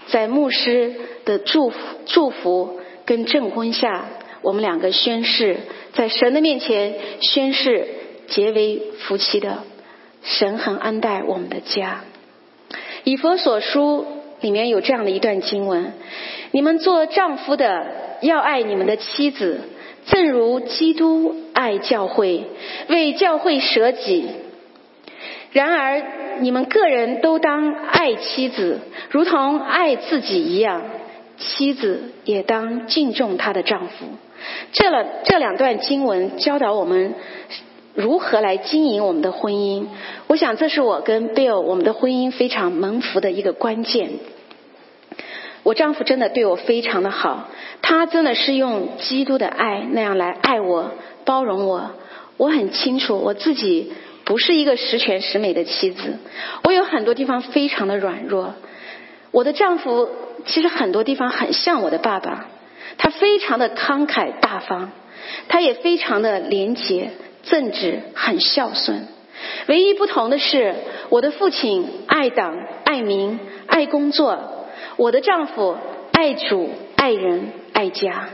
[0.10, 0.94] 在牧师
[1.26, 4.06] 的祝福、祝福跟证婚下，
[4.42, 5.58] 我们两个宣誓，
[5.94, 7.88] 在神的面前宣誓
[8.28, 9.64] 结为夫妻的。
[10.24, 12.04] 神很安待我们的家。
[13.06, 14.06] 以佛所书
[14.42, 15.94] 里面有这样的一段经文：
[16.52, 17.86] 你们做丈夫的
[18.22, 19.62] 要爱你们的妻子，
[20.08, 22.44] 正如基督爱教会，
[22.90, 24.26] 为教会舍己。
[25.54, 26.02] 然而，
[26.42, 28.80] 你们个人都当爱妻子，
[29.10, 30.82] 如同爱自己一样；
[31.38, 34.06] 妻子也当敬重她的丈夫。
[34.74, 37.16] 这了这两段经文教导我们
[37.96, 39.86] 如何来经营我们的婚姻。
[40.28, 44.10] 我想，这是我跟 Bill 我们的婚姻非常蒙福的一个关键。
[45.64, 47.50] 我丈夫真的对我非常的好，
[47.82, 50.92] 他真的是用基督的爱那样来爱我、
[51.26, 51.92] 包容我。
[52.36, 53.94] 我很清楚我自己。
[54.28, 56.18] 不是一个十全十美的妻子，
[56.66, 58.56] 我有很多地方非常的软弱。
[59.32, 60.10] 我的丈夫
[60.46, 62.48] 其实很多地方很像我的爸爸，
[62.98, 64.92] 他非常的慷慨大方，
[65.48, 67.12] 他也非常的廉洁
[67.44, 69.08] 正直，很孝顺。
[69.68, 70.76] 唯一不同的是，
[71.08, 75.78] 我的父亲爱党爱民爱工作，我的丈夫
[76.12, 78.28] 爱主爱人爱家。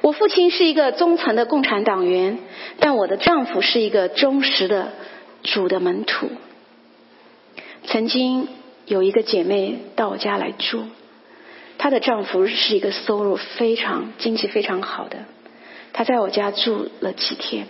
[0.00, 2.38] 我父亲是一个忠诚的共产党员，
[2.78, 4.92] 但我的丈夫是一个忠实的。
[5.46, 6.28] 主的门徒，
[7.84, 8.48] 曾经
[8.84, 10.84] 有一个姐妹到我家来住，
[11.78, 15.18] 她的丈夫是一个收入非常、经济非常好的，
[15.92, 17.68] 她在我家住了几天。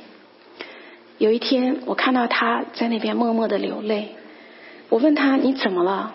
[1.18, 4.16] 有一天，我看到她在那边默默的流泪，
[4.88, 6.14] 我问她你怎么了？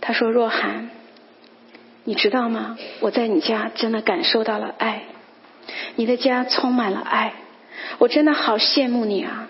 [0.00, 0.90] 她说：“若涵，
[2.04, 2.76] 你知道吗？
[3.00, 5.04] 我在你家真的感受到了爱，
[5.96, 7.34] 你的家充满了爱，
[7.98, 9.48] 我真的好羡慕你啊。”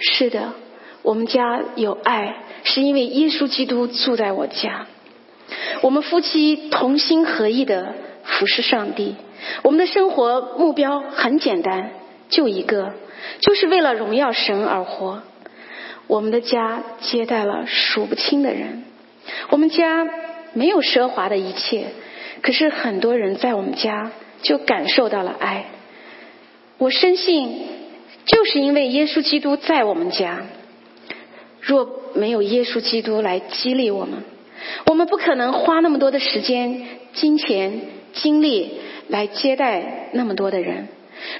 [0.00, 0.54] 是的，
[1.02, 4.86] 我们家有爱，是因为耶稣基督住在我家。
[5.82, 9.16] 我们夫妻同心合意的服侍上帝。
[9.62, 11.90] 我们的生活目标很简单，
[12.30, 12.94] 就一个，
[13.40, 15.22] 就是为了荣耀神而活。
[16.06, 18.84] 我们的家接待了数不清的人。
[19.50, 20.08] 我们家
[20.54, 21.88] 没有奢华的一切，
[22.42, 25.66] 可是很多人在我们家就感受到了爱。
[26.78, 27.79] 我深信。
[28.26, 30.46] 就是因为耶稣基督在我们家，
[31.60, 34.22] 若没有耶稣基督来激励我们，
[34.86, 37.80] 我们不可能花那么多的时间、金钱、
[38.12, 38.78] 精力
[39.08, 40.88] 来接待那么多的人。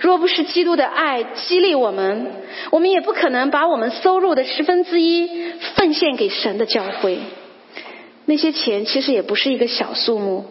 [0.01, 2.27] 若不是基督的爱激励我们，
[2.71, 7.19] 我们也不可能把我们收入的十分之一奉献给神的教会。
[8.27, 10.45] 那些钱其实也不是一个小数目，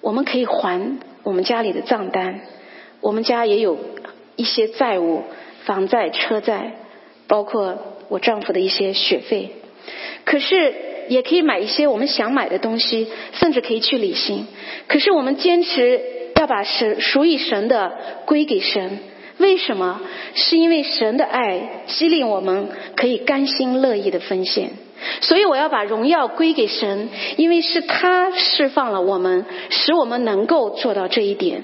[0.00, 2.40] 我们可以还我们家里的账单。
[3.00, 3.78] 我们家也有
[4.36, 5.24] 一些债务。
[5.64, 6.72] 房贷、车贷，
[7.26, 9.50] 包括我丈夫的一些学费，
[10.24, 10.74] 可是
[11.08, 14.46] 也可以买一些我们想买的东西，甚至可以去旅行。
[14.88, 16.00] 可是我们坚持
[16.36, 17.92] 要把神属于神的
[18.26, 18.98] 归给神，
[19.38, 20.00] 为什么？
[20.34, 24.70] 是因为神的爱激励我们可以甘心乐意的奉献。
[25.20, 31.62] 所以我要把荣耀归给神，因为是他释放了我们，使我们能够做到这一点。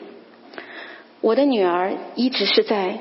[1.21, 2.99] 我的女儿一直是在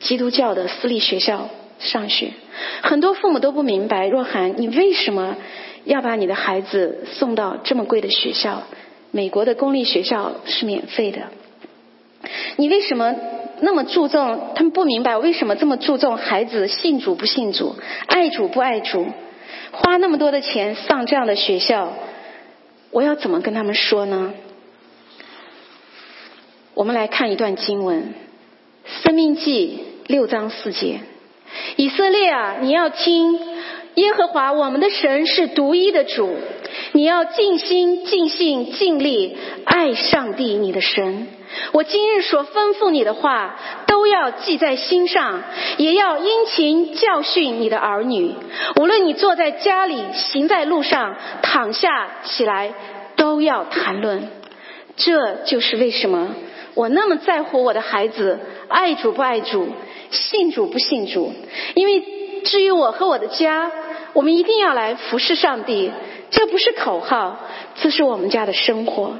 [0.00, 1.48] 基督教的私立学校
[1.78, 2.32] 上学，
[2.82, 5.36] 很多父母都不明白，若涵，你为什么
[5.84, 8.64] 要把你的孩子送到这么贵的学校？
[9.12, 11.22] 美国的公立学校是免费的，
[12.56, 13.14] 你为什么？
[13.62, 17.76] 那么注重，他们不明白为什么这么注重孩子信主不信主，
[18.06, 19.06] 爱主不爱主，
[19.72, 21.92] 花那么多的钱上这样的学校，
[22.90, 24.32] 我要怎么跟他们说呢？
[26.72, 28.14] 我们来看一段经文，
[29.04, 29.80] 《生命记》
[30.10, 30.98] 六章四节：
[31.76, 33.38] 以色列啊，你要听，
[33.94, 36.34] 耶和华我们的神是独一的主，
[36.90, 41.28] 你要尽心、尽性、尽力爱上帝你的神。
[41.70, 43.56] 我今日所吩咐你的话，
[43.86, 45.44] 都要记在心上，
[45.76, 48.34] 也要殷勤教训你的儿女。
[48.80, 52.74] 无论你坐在家里，行在路上，躺下起来，
[53.14, 54.28] 都要谈论。
[54.96, 56.34] 这就是为什么
[56.74, 58.38] 我那么在乎我的孩子
[58.68, 59.68] 爱主不爱主，
[60.10, 61.32] 信主不信主。
[61.74, 62.02] 因为
[62.44, 63.70] 至于我和我的家，
[64.12, 65.90] 我们一定要来服侍上帝。
[66.30, 67.40] 这不是口号，
[67.82, 69.18] 这是我们家的生活。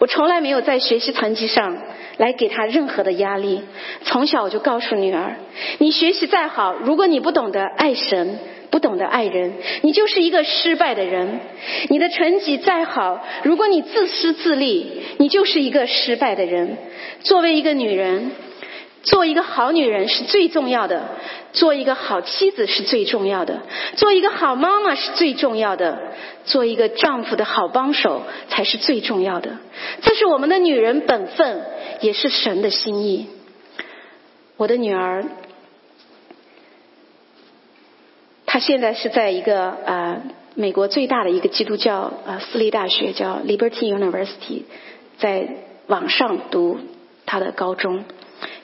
[0.00, 1.78] 我从来没有在学习成绩上
[2.16, 3.62] 来给他任何的压力。
[4.02, 5.36] 从小我就告诉女儿：
[5.78, 8.38] 你学习再好，如果你不懂得爱神，
[8.70, 11.38] 不懂得爱人，你就是一个失败的人。
[11.88, 16.76] 你的成绩再好，如果你自私自利，你就是一个失败的人。
[17.20, 18.32] 作为一个女人。
[19.06, 21.08] 做一个好女人是最重要的，
[21.52, 23.62] 做一个好妻子是最重要的，
[23.96, 26.12] 做一个好妈妈是最重要的，
[26.44, 29.58] 做一个丈夫的好帮手才是最重要的。
[30.02, 31.62] 这是我们的女人本分，
[32.00, 33.28] 也是神的心意。
[34.56, 35.24] 我的女儿，
[38.44, 40.22] 她现在是在一个呃
[40.56, 44.62] 美国最大的一个基督教呃私立大学，叫 Liberty University，
[45.18, 45.48] 在
[45.86, 46.80] 网上读
[47.24, 48.04] 她的高中。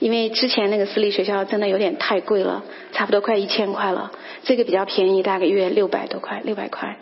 [0.02, 4.10] 因为之前那个私立学校真的有点太贵了，差不多快一千块了。
[4.42, 6.96] 这个比较便宜，大概约六百多块，六百块。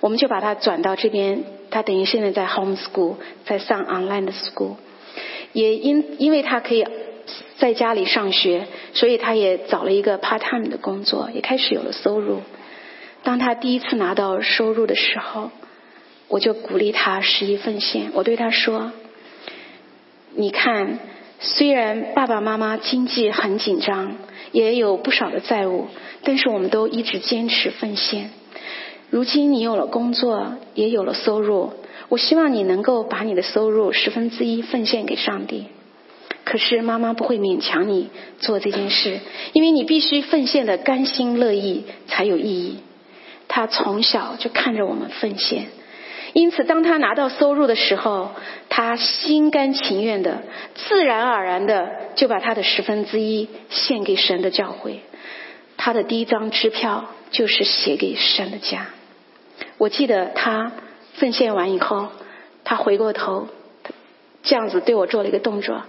[0.00, 4.76] 我们就把他转到这边，他等于现在在 home school，在上 online 的 school。
[5.52, 6.86] 也因因为他可以
[7.58, 12.42] 在家里上学，所以他也找了一个 part time 的工作，也开始有了收入。
[13.24, 15.50] 当他第一次拿到收入的时候，
[16.28, 18.12] 我就鼓励他十一奉献。
[18.12, 18.92] 我对他说
[20.36, 21.00] ：“你看。”
[21.40, 24.16] 虽然爸爸妈妈经济很紧张，
[24.52, 25.88] 也有不少的债务，
[26.22, 28.30] 但是我们都一直坚持奉献。
[29.10, 31.72] 如今你有了工作，也有了收入，
[32.08, 35.66] 我希望你能够把你的收入十分之一奉献给上帝。
[36.44, 39.20] 可是妈妈不会勉强你做这件事，
[39.52, 42.78] 因为你必须奉献的甘心乐意才有意义。
[43.48, 45.66] 他从小就看着我们奉献。
[46.34, 48.32] 因此，当他拿到收入的时候，
[48.68, 50.42] 他心甘情愿的、
[50.74, 55.00] 自然而然的就把他的十分之一献给神的教会。
[55.76, 58.88] 他的第一张支票就是写给神的家。
[59.78, 60.72] 我记得他
[61.14, 62.08] 奉献完以后，
[62.64, 63.46] 他回过头，
[64.42, 65.82] 这样子对我做了一个动作，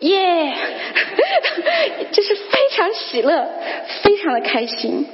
[0.00, 0.56] 耶，
[2.10, 3.48] 就是非常喜乐，
[4.02, 5.06] 非常的开心。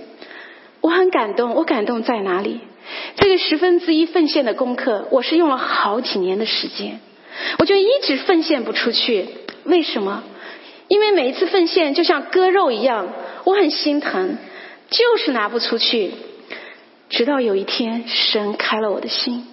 [0.80, 2.60] 我很感动，我感动在哪里？
[3.16, 7.01] 这个十分之一奉献的功课，我是用了好几年的时间，
[7.59, 9.26] 我就一直奉献不出去。
[9.64, 10.22] 为什么？
[10.89, 13.09] 因为每一次奉献就像割肉一样，
[13.45, 14.37] 我很心疼，
[14.91, 16.12] 就是拿不出去。
[17.09, 19.47] 直到有一天，神开了我的心，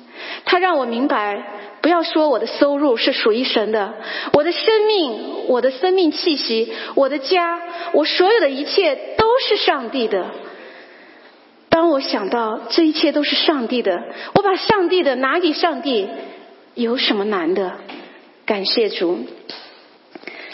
[0.45, 3.93] 他让我明白，不要说我的收入是属于神的，
[4.33, 7.61] 我的生命、我的生命气息、我的家、
[7.93, 10.25] 我所有的一切都是上帝的。
[11.71, 14.03] 当我想到这一切都是上帝的，
[14.35, 16.07] 我把上帝的拿给上帝，
[16.75, 17.77] 有什么难的？
[18.45, 19.19] 感谢主。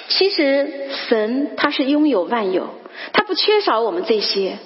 [0.10, 2.70] 其实神他是拥有万有，
[3.14, 4.60] 他不缺少我们这些，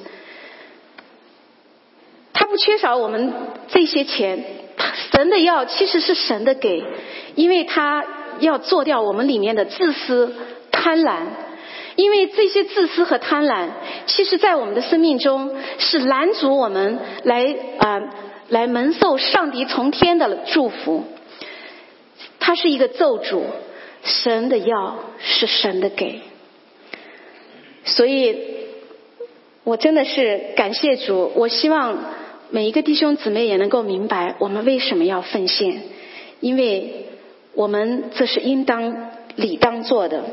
[2.33, 3.33] 他不缺少我们
[3.69, 4.43] 这些钱。
[5.13, 6.83] 神的要其实是神的给，
[7.35, 8.03] 因为他
[8.39, 10.35] 要做掉我们里面的自私、
[10.69, 11.21] 贪婪。
[12.01, 13.67] 因为这些自私和贪婪，
[14.07, 18.01] 其实，在我们的生命中是拦阻我们来啊
[18.49, 21.03] 来蒙受上帝从天的祝福。
[22.39, 23.43] 它是一个咒诅，
[24.03, 26.21] 神的要是神的给。
[27.83, 28.35] 所以，
[29.63, 31.31] 我真的是感谢主。
[31.35, 31.99] 我希望
[32.49, 35.83] 每一个弟兄姊妹也能够明白，我们为什么要奉献，
[36.39, 37.05] 因为
[37.53, 40.23] 我们这是应当理当做的。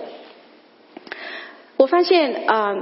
[1.78, 2.74] 我发现啊、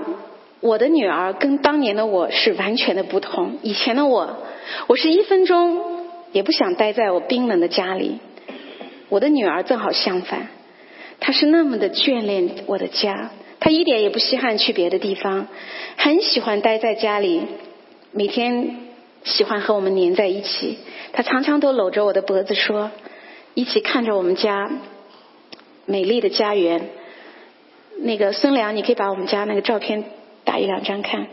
[0.61, 3.59] 我的女儿跟当年的我是完全的不同。
[3.63, 4.39] 以前的我，
[4.87, 8.19] 我是一分钟也不想待在我冰冷的家里。
[9.11, 10.49] 我的女儿正好相反，
[11.21, 15.47] 她是那么的眷恋我的家，她一点也不稀罕去别的地方，
[15.99, 17.43] 很喜欢待在家里，
[18.13, 18.77] 每天
[19.25, 20.79] 喜欢和我们黏在一起。
[21.13, 22.91] 她常常都搂着我的脖子说，
[23.53, 24.71] 一起看着我们家
[25.85, 26.89] 美丽的家园。
[27.99, 30.05] 那个孙良，你可以把我们家那个照片
[30.45, 31.27] 打一两张看。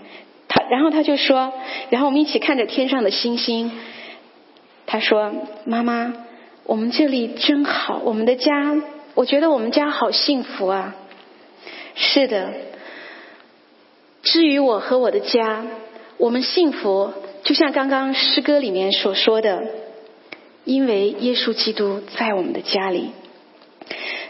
[0.47, 1.51] 他，然后他就说，
[1.89, 3.72] 然后我们一起看着天上的星星。
[4.86, 5.34] 他说
[5.66, 6.14] ：“妈妈，
[6.66, 8.76] 我们这里真好，我们的家，
[9.16, 10.95] 我觉得我们家好幸福啊。”
[11.95, 12.53] 是的。
[14.22, 15.66] 至于我和我的家，
[16.18, 19.64] 我们幸福，就像刚刚诗歌里面所说的，
[20.66, 23.09] 因为耶稣基督在我们的家里。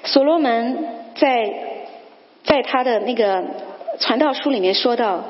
[0.03, 1.72] 所罗门在。
[2.53, 3.43] 在他的那个
[3.99, 5.25] 传道书里面说到，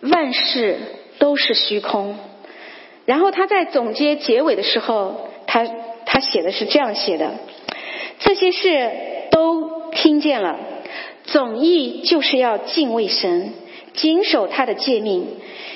[0.00, 0.78] 万事
[1.18, 2.16] 都是虚空。
[3.04, 5.68] 然后他在总结结尾的时候，他
[6.06, 7.32] 他写的是这样写的：
[8.18, 8.90] 这些事
[9.30, 10.56] 都听见了，
[11.24, 13.52] 总意就是要敬畏神，
[13.92, 15.26] 谨守他的诫命，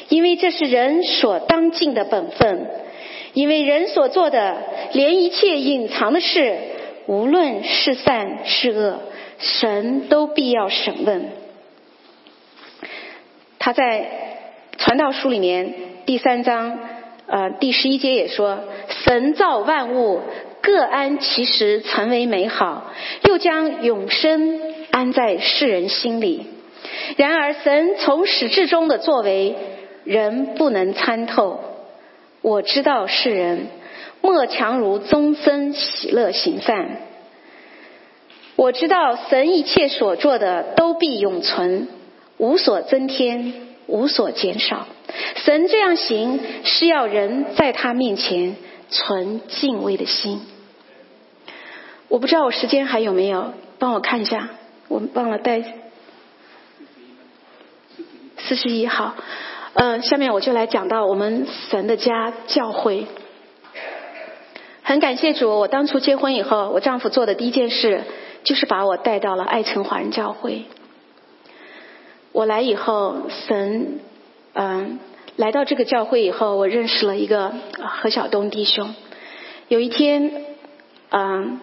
[0.09, 2.67] 因为这是人所当尽的本分。
[3.35, 4.57] 因为人所做的，
[4.95, 6.57] 连一切隐藏的事，
[7.05, 9.01] 无论是善是恶。
[9.39, 11.31] 神都必要审问。
[13.59, 14.07] 他在
[14.79, 15.75] 传道书里面
[16.07, 16.79] 第三章
[17.27, 18.61] 呃第十一节也说
[19.05, 20.21] ：“神造万物，
[20.63, 22.93] 各安其时，成为美好，
[23.25, 24.61] 又将永生
[24.91, 26.47] 安在世人心里。
[27.17, 29.57] 然而，神从始至终的作为，
[30.05, 31.61] 人不能参透。
[32.41, 33.67] 我知道世人
[34.21, 37.03] 莫强如终身喜乐行善。”
[38.59, 41.87] 我知道神一切所做的都必永存，
[42.39, 43.55] 无所增添，
[43.87, 44.89] 无所减少。
[45.37, 48.57] 神这样行是要人在他面前
[48.91, 50.41] 存敬畏的心。
[52.09, 54.49] 我不知道我时间还有没有，帮我看一下，
[54.89, 55.63] 我忘了带
[58.39, 59.15] 四十一号。
[59.75, 63.07] 嗯，下面我就来讲到我们神的家教会。
[64.83, 68.03] 很感谢主，我当初结婚以后，我丈夫做的第一件事。
[68.49, 70.63] 就是把我带到了爱城华人教会。
[72.33, 74.01] 我来以后，神，
[74.55, 74.99] 嗯，
[75.37, 78.95] 来到这个教会以后，我认识了一个何晓东弟兄。
[79.69, 80.47] 有一天，
[81.11, 81.61] 嗯，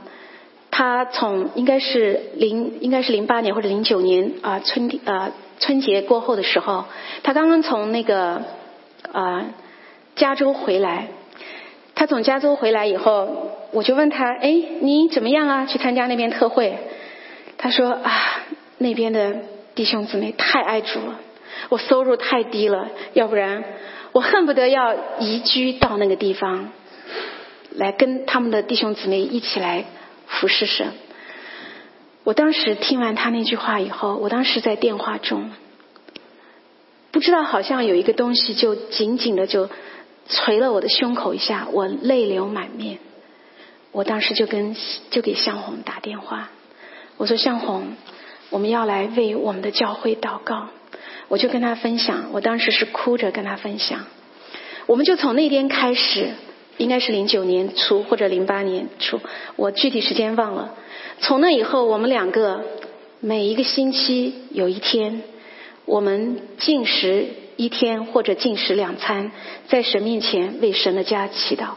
[0.69, 6.85] 他从应该是零应该是零八年或者零九年啊春啊春节过后的时候，
[7.23, 8.43] 他刚刚从那个
[9.11, 9.45] 啊
[10.15, 11.07] 加州回来。
[11.95, 14.49] 他从加州回来以后，我就问他：“哎，
[14.79, 15.65] 你怎么样啊？
[15.65, 16.77] 去参加那边特会？”
[17.59, 18.11] 他说：“啊，
[18.77, 19.35] 那边的
[19.75, 21.19] 弟兄姊妹太爱主了，
[21.69, 23.63] 我收入太低了，要不然
[24.13, 26.71] 我恨不得要移居到那个地方，
[27.75, 29.83] 来跟他们的弟兄姊妹一起来
[30.25, 30.87] 服侍神。”
[32.23, 35.51] 我当时听完他那句话以后，我当时在电话中，
[37.11, 39.69] 不知道好像有一个东西就紧紧的就。
[40.27, 42.97] 捶了我的胸口一下，我泪流满面。
[43.95, 44.75] 我当时就跟
[45.09, 46.49] 就给向红打电话，
[47.15, 47.93] 我说向红，
[48.49, 50.67] 我们要来为我们的教会祷告。
[51.29, 54.05] 我就跟他分享，我当时是哭着跟他分享。
[54.85, 56.31] 我们就从那天开始，
[56.75, 59.21] 应该是零九年初或者零八年初，
[59.55, 60.75] 我具体时间忘了。
[61.21, 62.65] 从那以后，我们两个
[63.21, 65.23] 每一个星期有一天，
[65.85, 67.27] 我们进食。
[67.57, 69.31] 一天或者进食两餐，
[69.69, 71.75] 在神面前为神的家祈祷。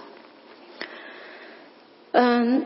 [2.20, 2.64] 嗯，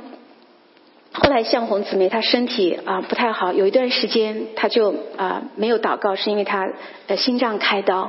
[1.13, 6.67] 后来向红姊妹她身体啊不太好，有一段时间她就啊没有祷告，是因为她
[7.07, 8.09] 的心脏开刀。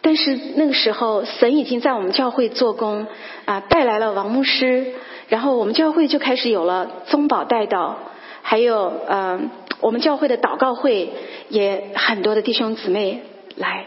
[0.00, 3.06] 但是那个时候，神已经在我们教会做工
[3.44, 4.94] 啊，带来了王牧师，
[5.28, 7.94] 然后我们教会就开始有了宗保带祷，
[8.42, 11.12] 还有嗯我们教会的祷告会
[11.50, 13.22] 也很多的弟兄姊妹
[13.54, 13.86] 来。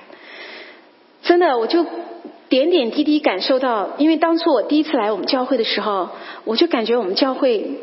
[1.21, 1.85] 真的，我就
[2.49, 6.09] 点点滴滴感受到，因为当初我第一次来我们教会的时候，
[6.45, 7.81] 我就感觉我们教会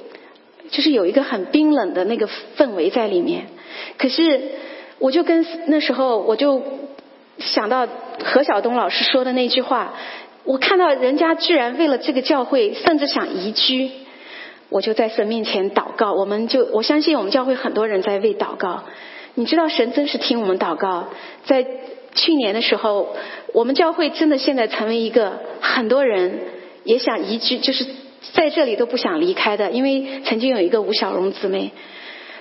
[0.70, 3.46] 就是有一个很冰冷的那个氛围在里面。
[3.98, 4.40] 可是，
[4.98, 6.62] 我就跟那时候我就
[7.38, 7.86] 想到
[8.24, 9.92] 何晓东老师说的那句话，
[10.44, 13.90] 我看到人家居然为了这个教会，甚至想移居，
[14.70, 16.14] 我就在神面前祷告。
[16.14, 18.84] 我们就我相信我们教会很多人在为祷告，
[19.34, 21.08] 你知道神真是听我们祷告，
[21.44, 21.66] 在。
[22.14, 23.14] 去年的时候，
[23.52, 26.38] 我们教会真的现在成为一个很多人
[26.84, 27.84] 也想移居，就是
[28.32, 29.70] 在这里都不想离开的。
[29.70, 31.72] 因为曾经有一个吴小荣姊妹，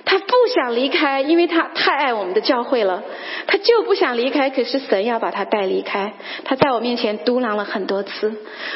[0.06, 3.02] 他不想离开，因为他太爱我们的教会了，
[3.46, 4.50] 他就不想离开。
[4.50, 6.12] 可是神要把他带离开，
[6.44, 8.34] 他在我面前嘟囔了很多次：“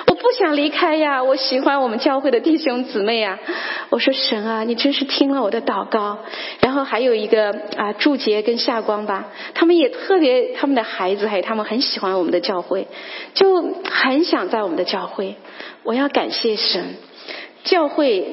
[0.09, 3.39] 我不想离开呀，我喜欢我们教会的弟兄姊妹呀。”
[3.91, 6.19] 我说：“神啊，你真是听了我的祷告。”
[6.61, 12.87] 然后还有一个啊，祝杰跟夏光吧，他们也特别，他们的孩子还有他们很喜欢我们的教会，
[13.35, 15.37] 就很想在我们的教会。
[15.83, 16.97] 我要感谢神，
[17.65, 18.27] 教会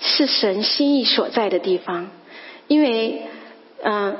[0.00, 2.10] 是神心意所在的地方。
[2.70, 3.22] 因为，
[3.82, 4.16] 嗯，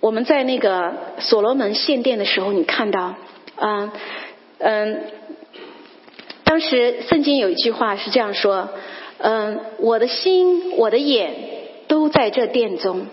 [0.00, 3.14] 我们在那个所罗门献殿的时候，你看到，
[3.56, 3.90] 嗯
[4.58, 5.00] 嗯，
[6.44, 8.68] 当时圣经有一句话是这样说，
[9.16, 11.32] 嗯，我的心，我的眼
[11.88, 13.06] 都在这殿中。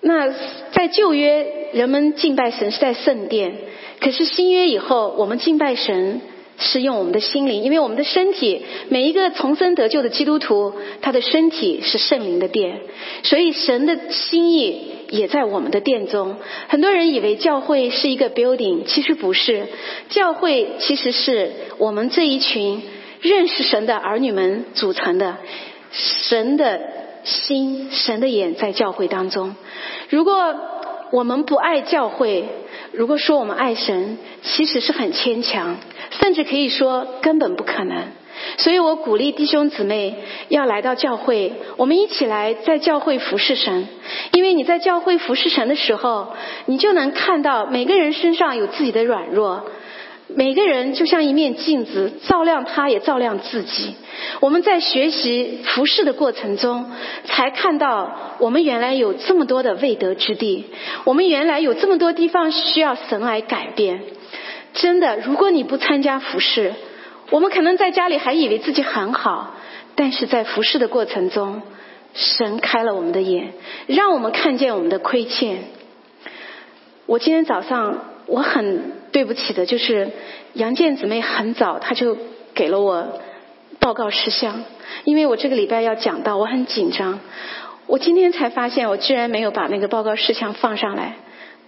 [0.00, 0.32] 那
[0.72, 3.54] 在旧约，人们敬拜神是在圣殿，
[4.00, 6.22] 可是新约以后，我们敬拜神。
[6.58, 12.80] 是用我们的心灵，因为我们的身体，每一个重生得救的基督徒，他的身体是圣灵的殿，
[13.22, 16.36] 所以神的心意也在我们的殿中。
[16.68, 19.66] 很多人以为教会是一个 building，其实不是，
[20.08, 22.82] 教会其实是我们这一群
[23.20, 25.36] 认识神的儿女们组成的。
[25.90, 26.80] 神的
[27.24, 29.54] 心，神的眼在教会当中。
[30.10, 30.54] 如果
[31.10, 32.44] 我们不爱教会，
[32.92, 35.76] 如果说我们爱神，其实是很牵强。
[36.10, 38.04] 甚至可以说根本不可能，
[38.56, 40.16] 所以我鼓励弟兄姊妹
[40.48, 43.86] 要来到教会，我们一起来在教会服侍神。
[44.32, 46.28] 因为你在教会服侍神的时候，
[46.64, 49.64] 你就能看到每个人身上有自己的软弱，
[50.34, 53.94] 每个人就像一面镜子，照亮他，也照亮自己。
[54.40, 56.90] 我们在学习服侍的过程中，
[57.24, 60.66] 才看到我们原来有这么多的未得之地，
[61.04, 64.02] 我们原来有这么多地方需要神来改变。
[64.74, 66.74] 真的，如果你不参加服饰，
[67.30, 69.54] 我们可能在家里还以为自己很好，
[69.94, 71.62] 但是在服饰的过程中，
[72.12, 73.54] 神开了我们的眼，
[73.86, 75.64] 让我们看见我们的亏欠。
[77.06, 80.10] 我今天早上我很对不起的，就是
[80.54, 82.16] 杨建姊妹很早，她就
[82.54, 83.20] 给了我
[83.78, 84.64] 报告事项，
[85.04, 87.20] 因为我这个礼拜要讲到，我很紧张。
[87.86, 91.16] 我今天才发现，我居然没有把那个报告事项放上来，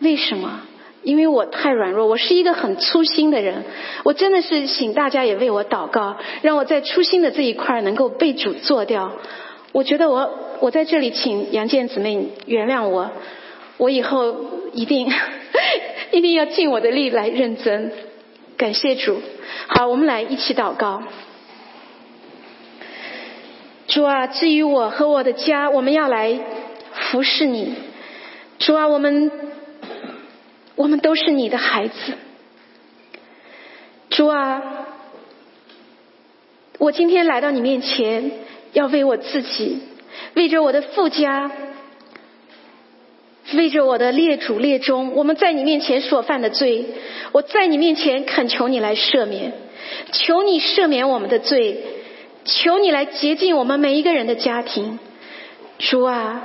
[0.01, 0.61] 为什么？
[1.03, 3.64] 因为我太软弱，我是一个很粗心的人。
[4.05, 9.12] 我真的是请大家也为我祷告，让我在粗心的这一块能够被主做掉。
[9.72, 10.30] 我觉得我
[10.61, 13.11] 我在这里请杨建姊妹原谅我，
[13.78, 14.36] 我以后
[14.74, 15.11] 一定
[16.13, 17.93] 一定要尽我的力来认真。
[18.57, 19.21] 感谢主。
[19.69, 21.03] 好，我们来一起祷告。
[23.87, 26.39] 主啊，至于我和我的家，我们要来
[26.93, 27.75] 服侍你。
[28.59, 29.31] 主啊，我们。
[30.77, 31.95] 我们都是你的孩子，
[34.09, 34.63] 主啊，
[36.79, 38.31] 我今天来到你面前，
[38.73, 39.83] 要为我自己，
[40.33, 41.51] 为着我的富家，
[43.55, 46.85] 为着我的列祖列宗，我们在你面前所犯的罪，
[47.33, 49.53] 我在你面前恳求你来赦免，
[50.13, 51.83] 求你赦免我们的罪，
[52.45, 54.99] 求你来洁净我们每一个人的家庭，
[55.79, 56.43] 主啊，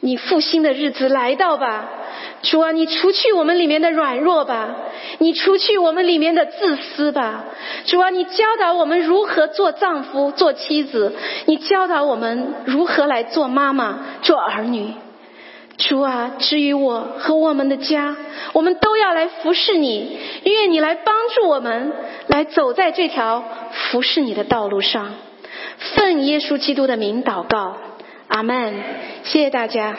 [0.00, 1.90] 你复兴的日子来到吧。
[2.42, 4.76] 主啊，你除去我们里面的软弱吧，
[5.18, 7.46] 你除去我们里面的自私吧。
[7.86, 11.14] 主啊，你教导我们如何做丈夫、做妻子，
[11.46, 14.92] 你教导我们如何来做妈妈、做儿女。
[15.76, 18.16] 主啊，至于我和我们的家，
[18.52, 21.92] 我们都要来服侍你，愿你来帮助我们，
[22.28, 25.14] 来走在这条服侍你的道路上。
[25.96, 27.76] 奉耶稣基督的名祷告，
[28.28, 28.74] 阿门。
[29.24, 29.96] 谢谢大家。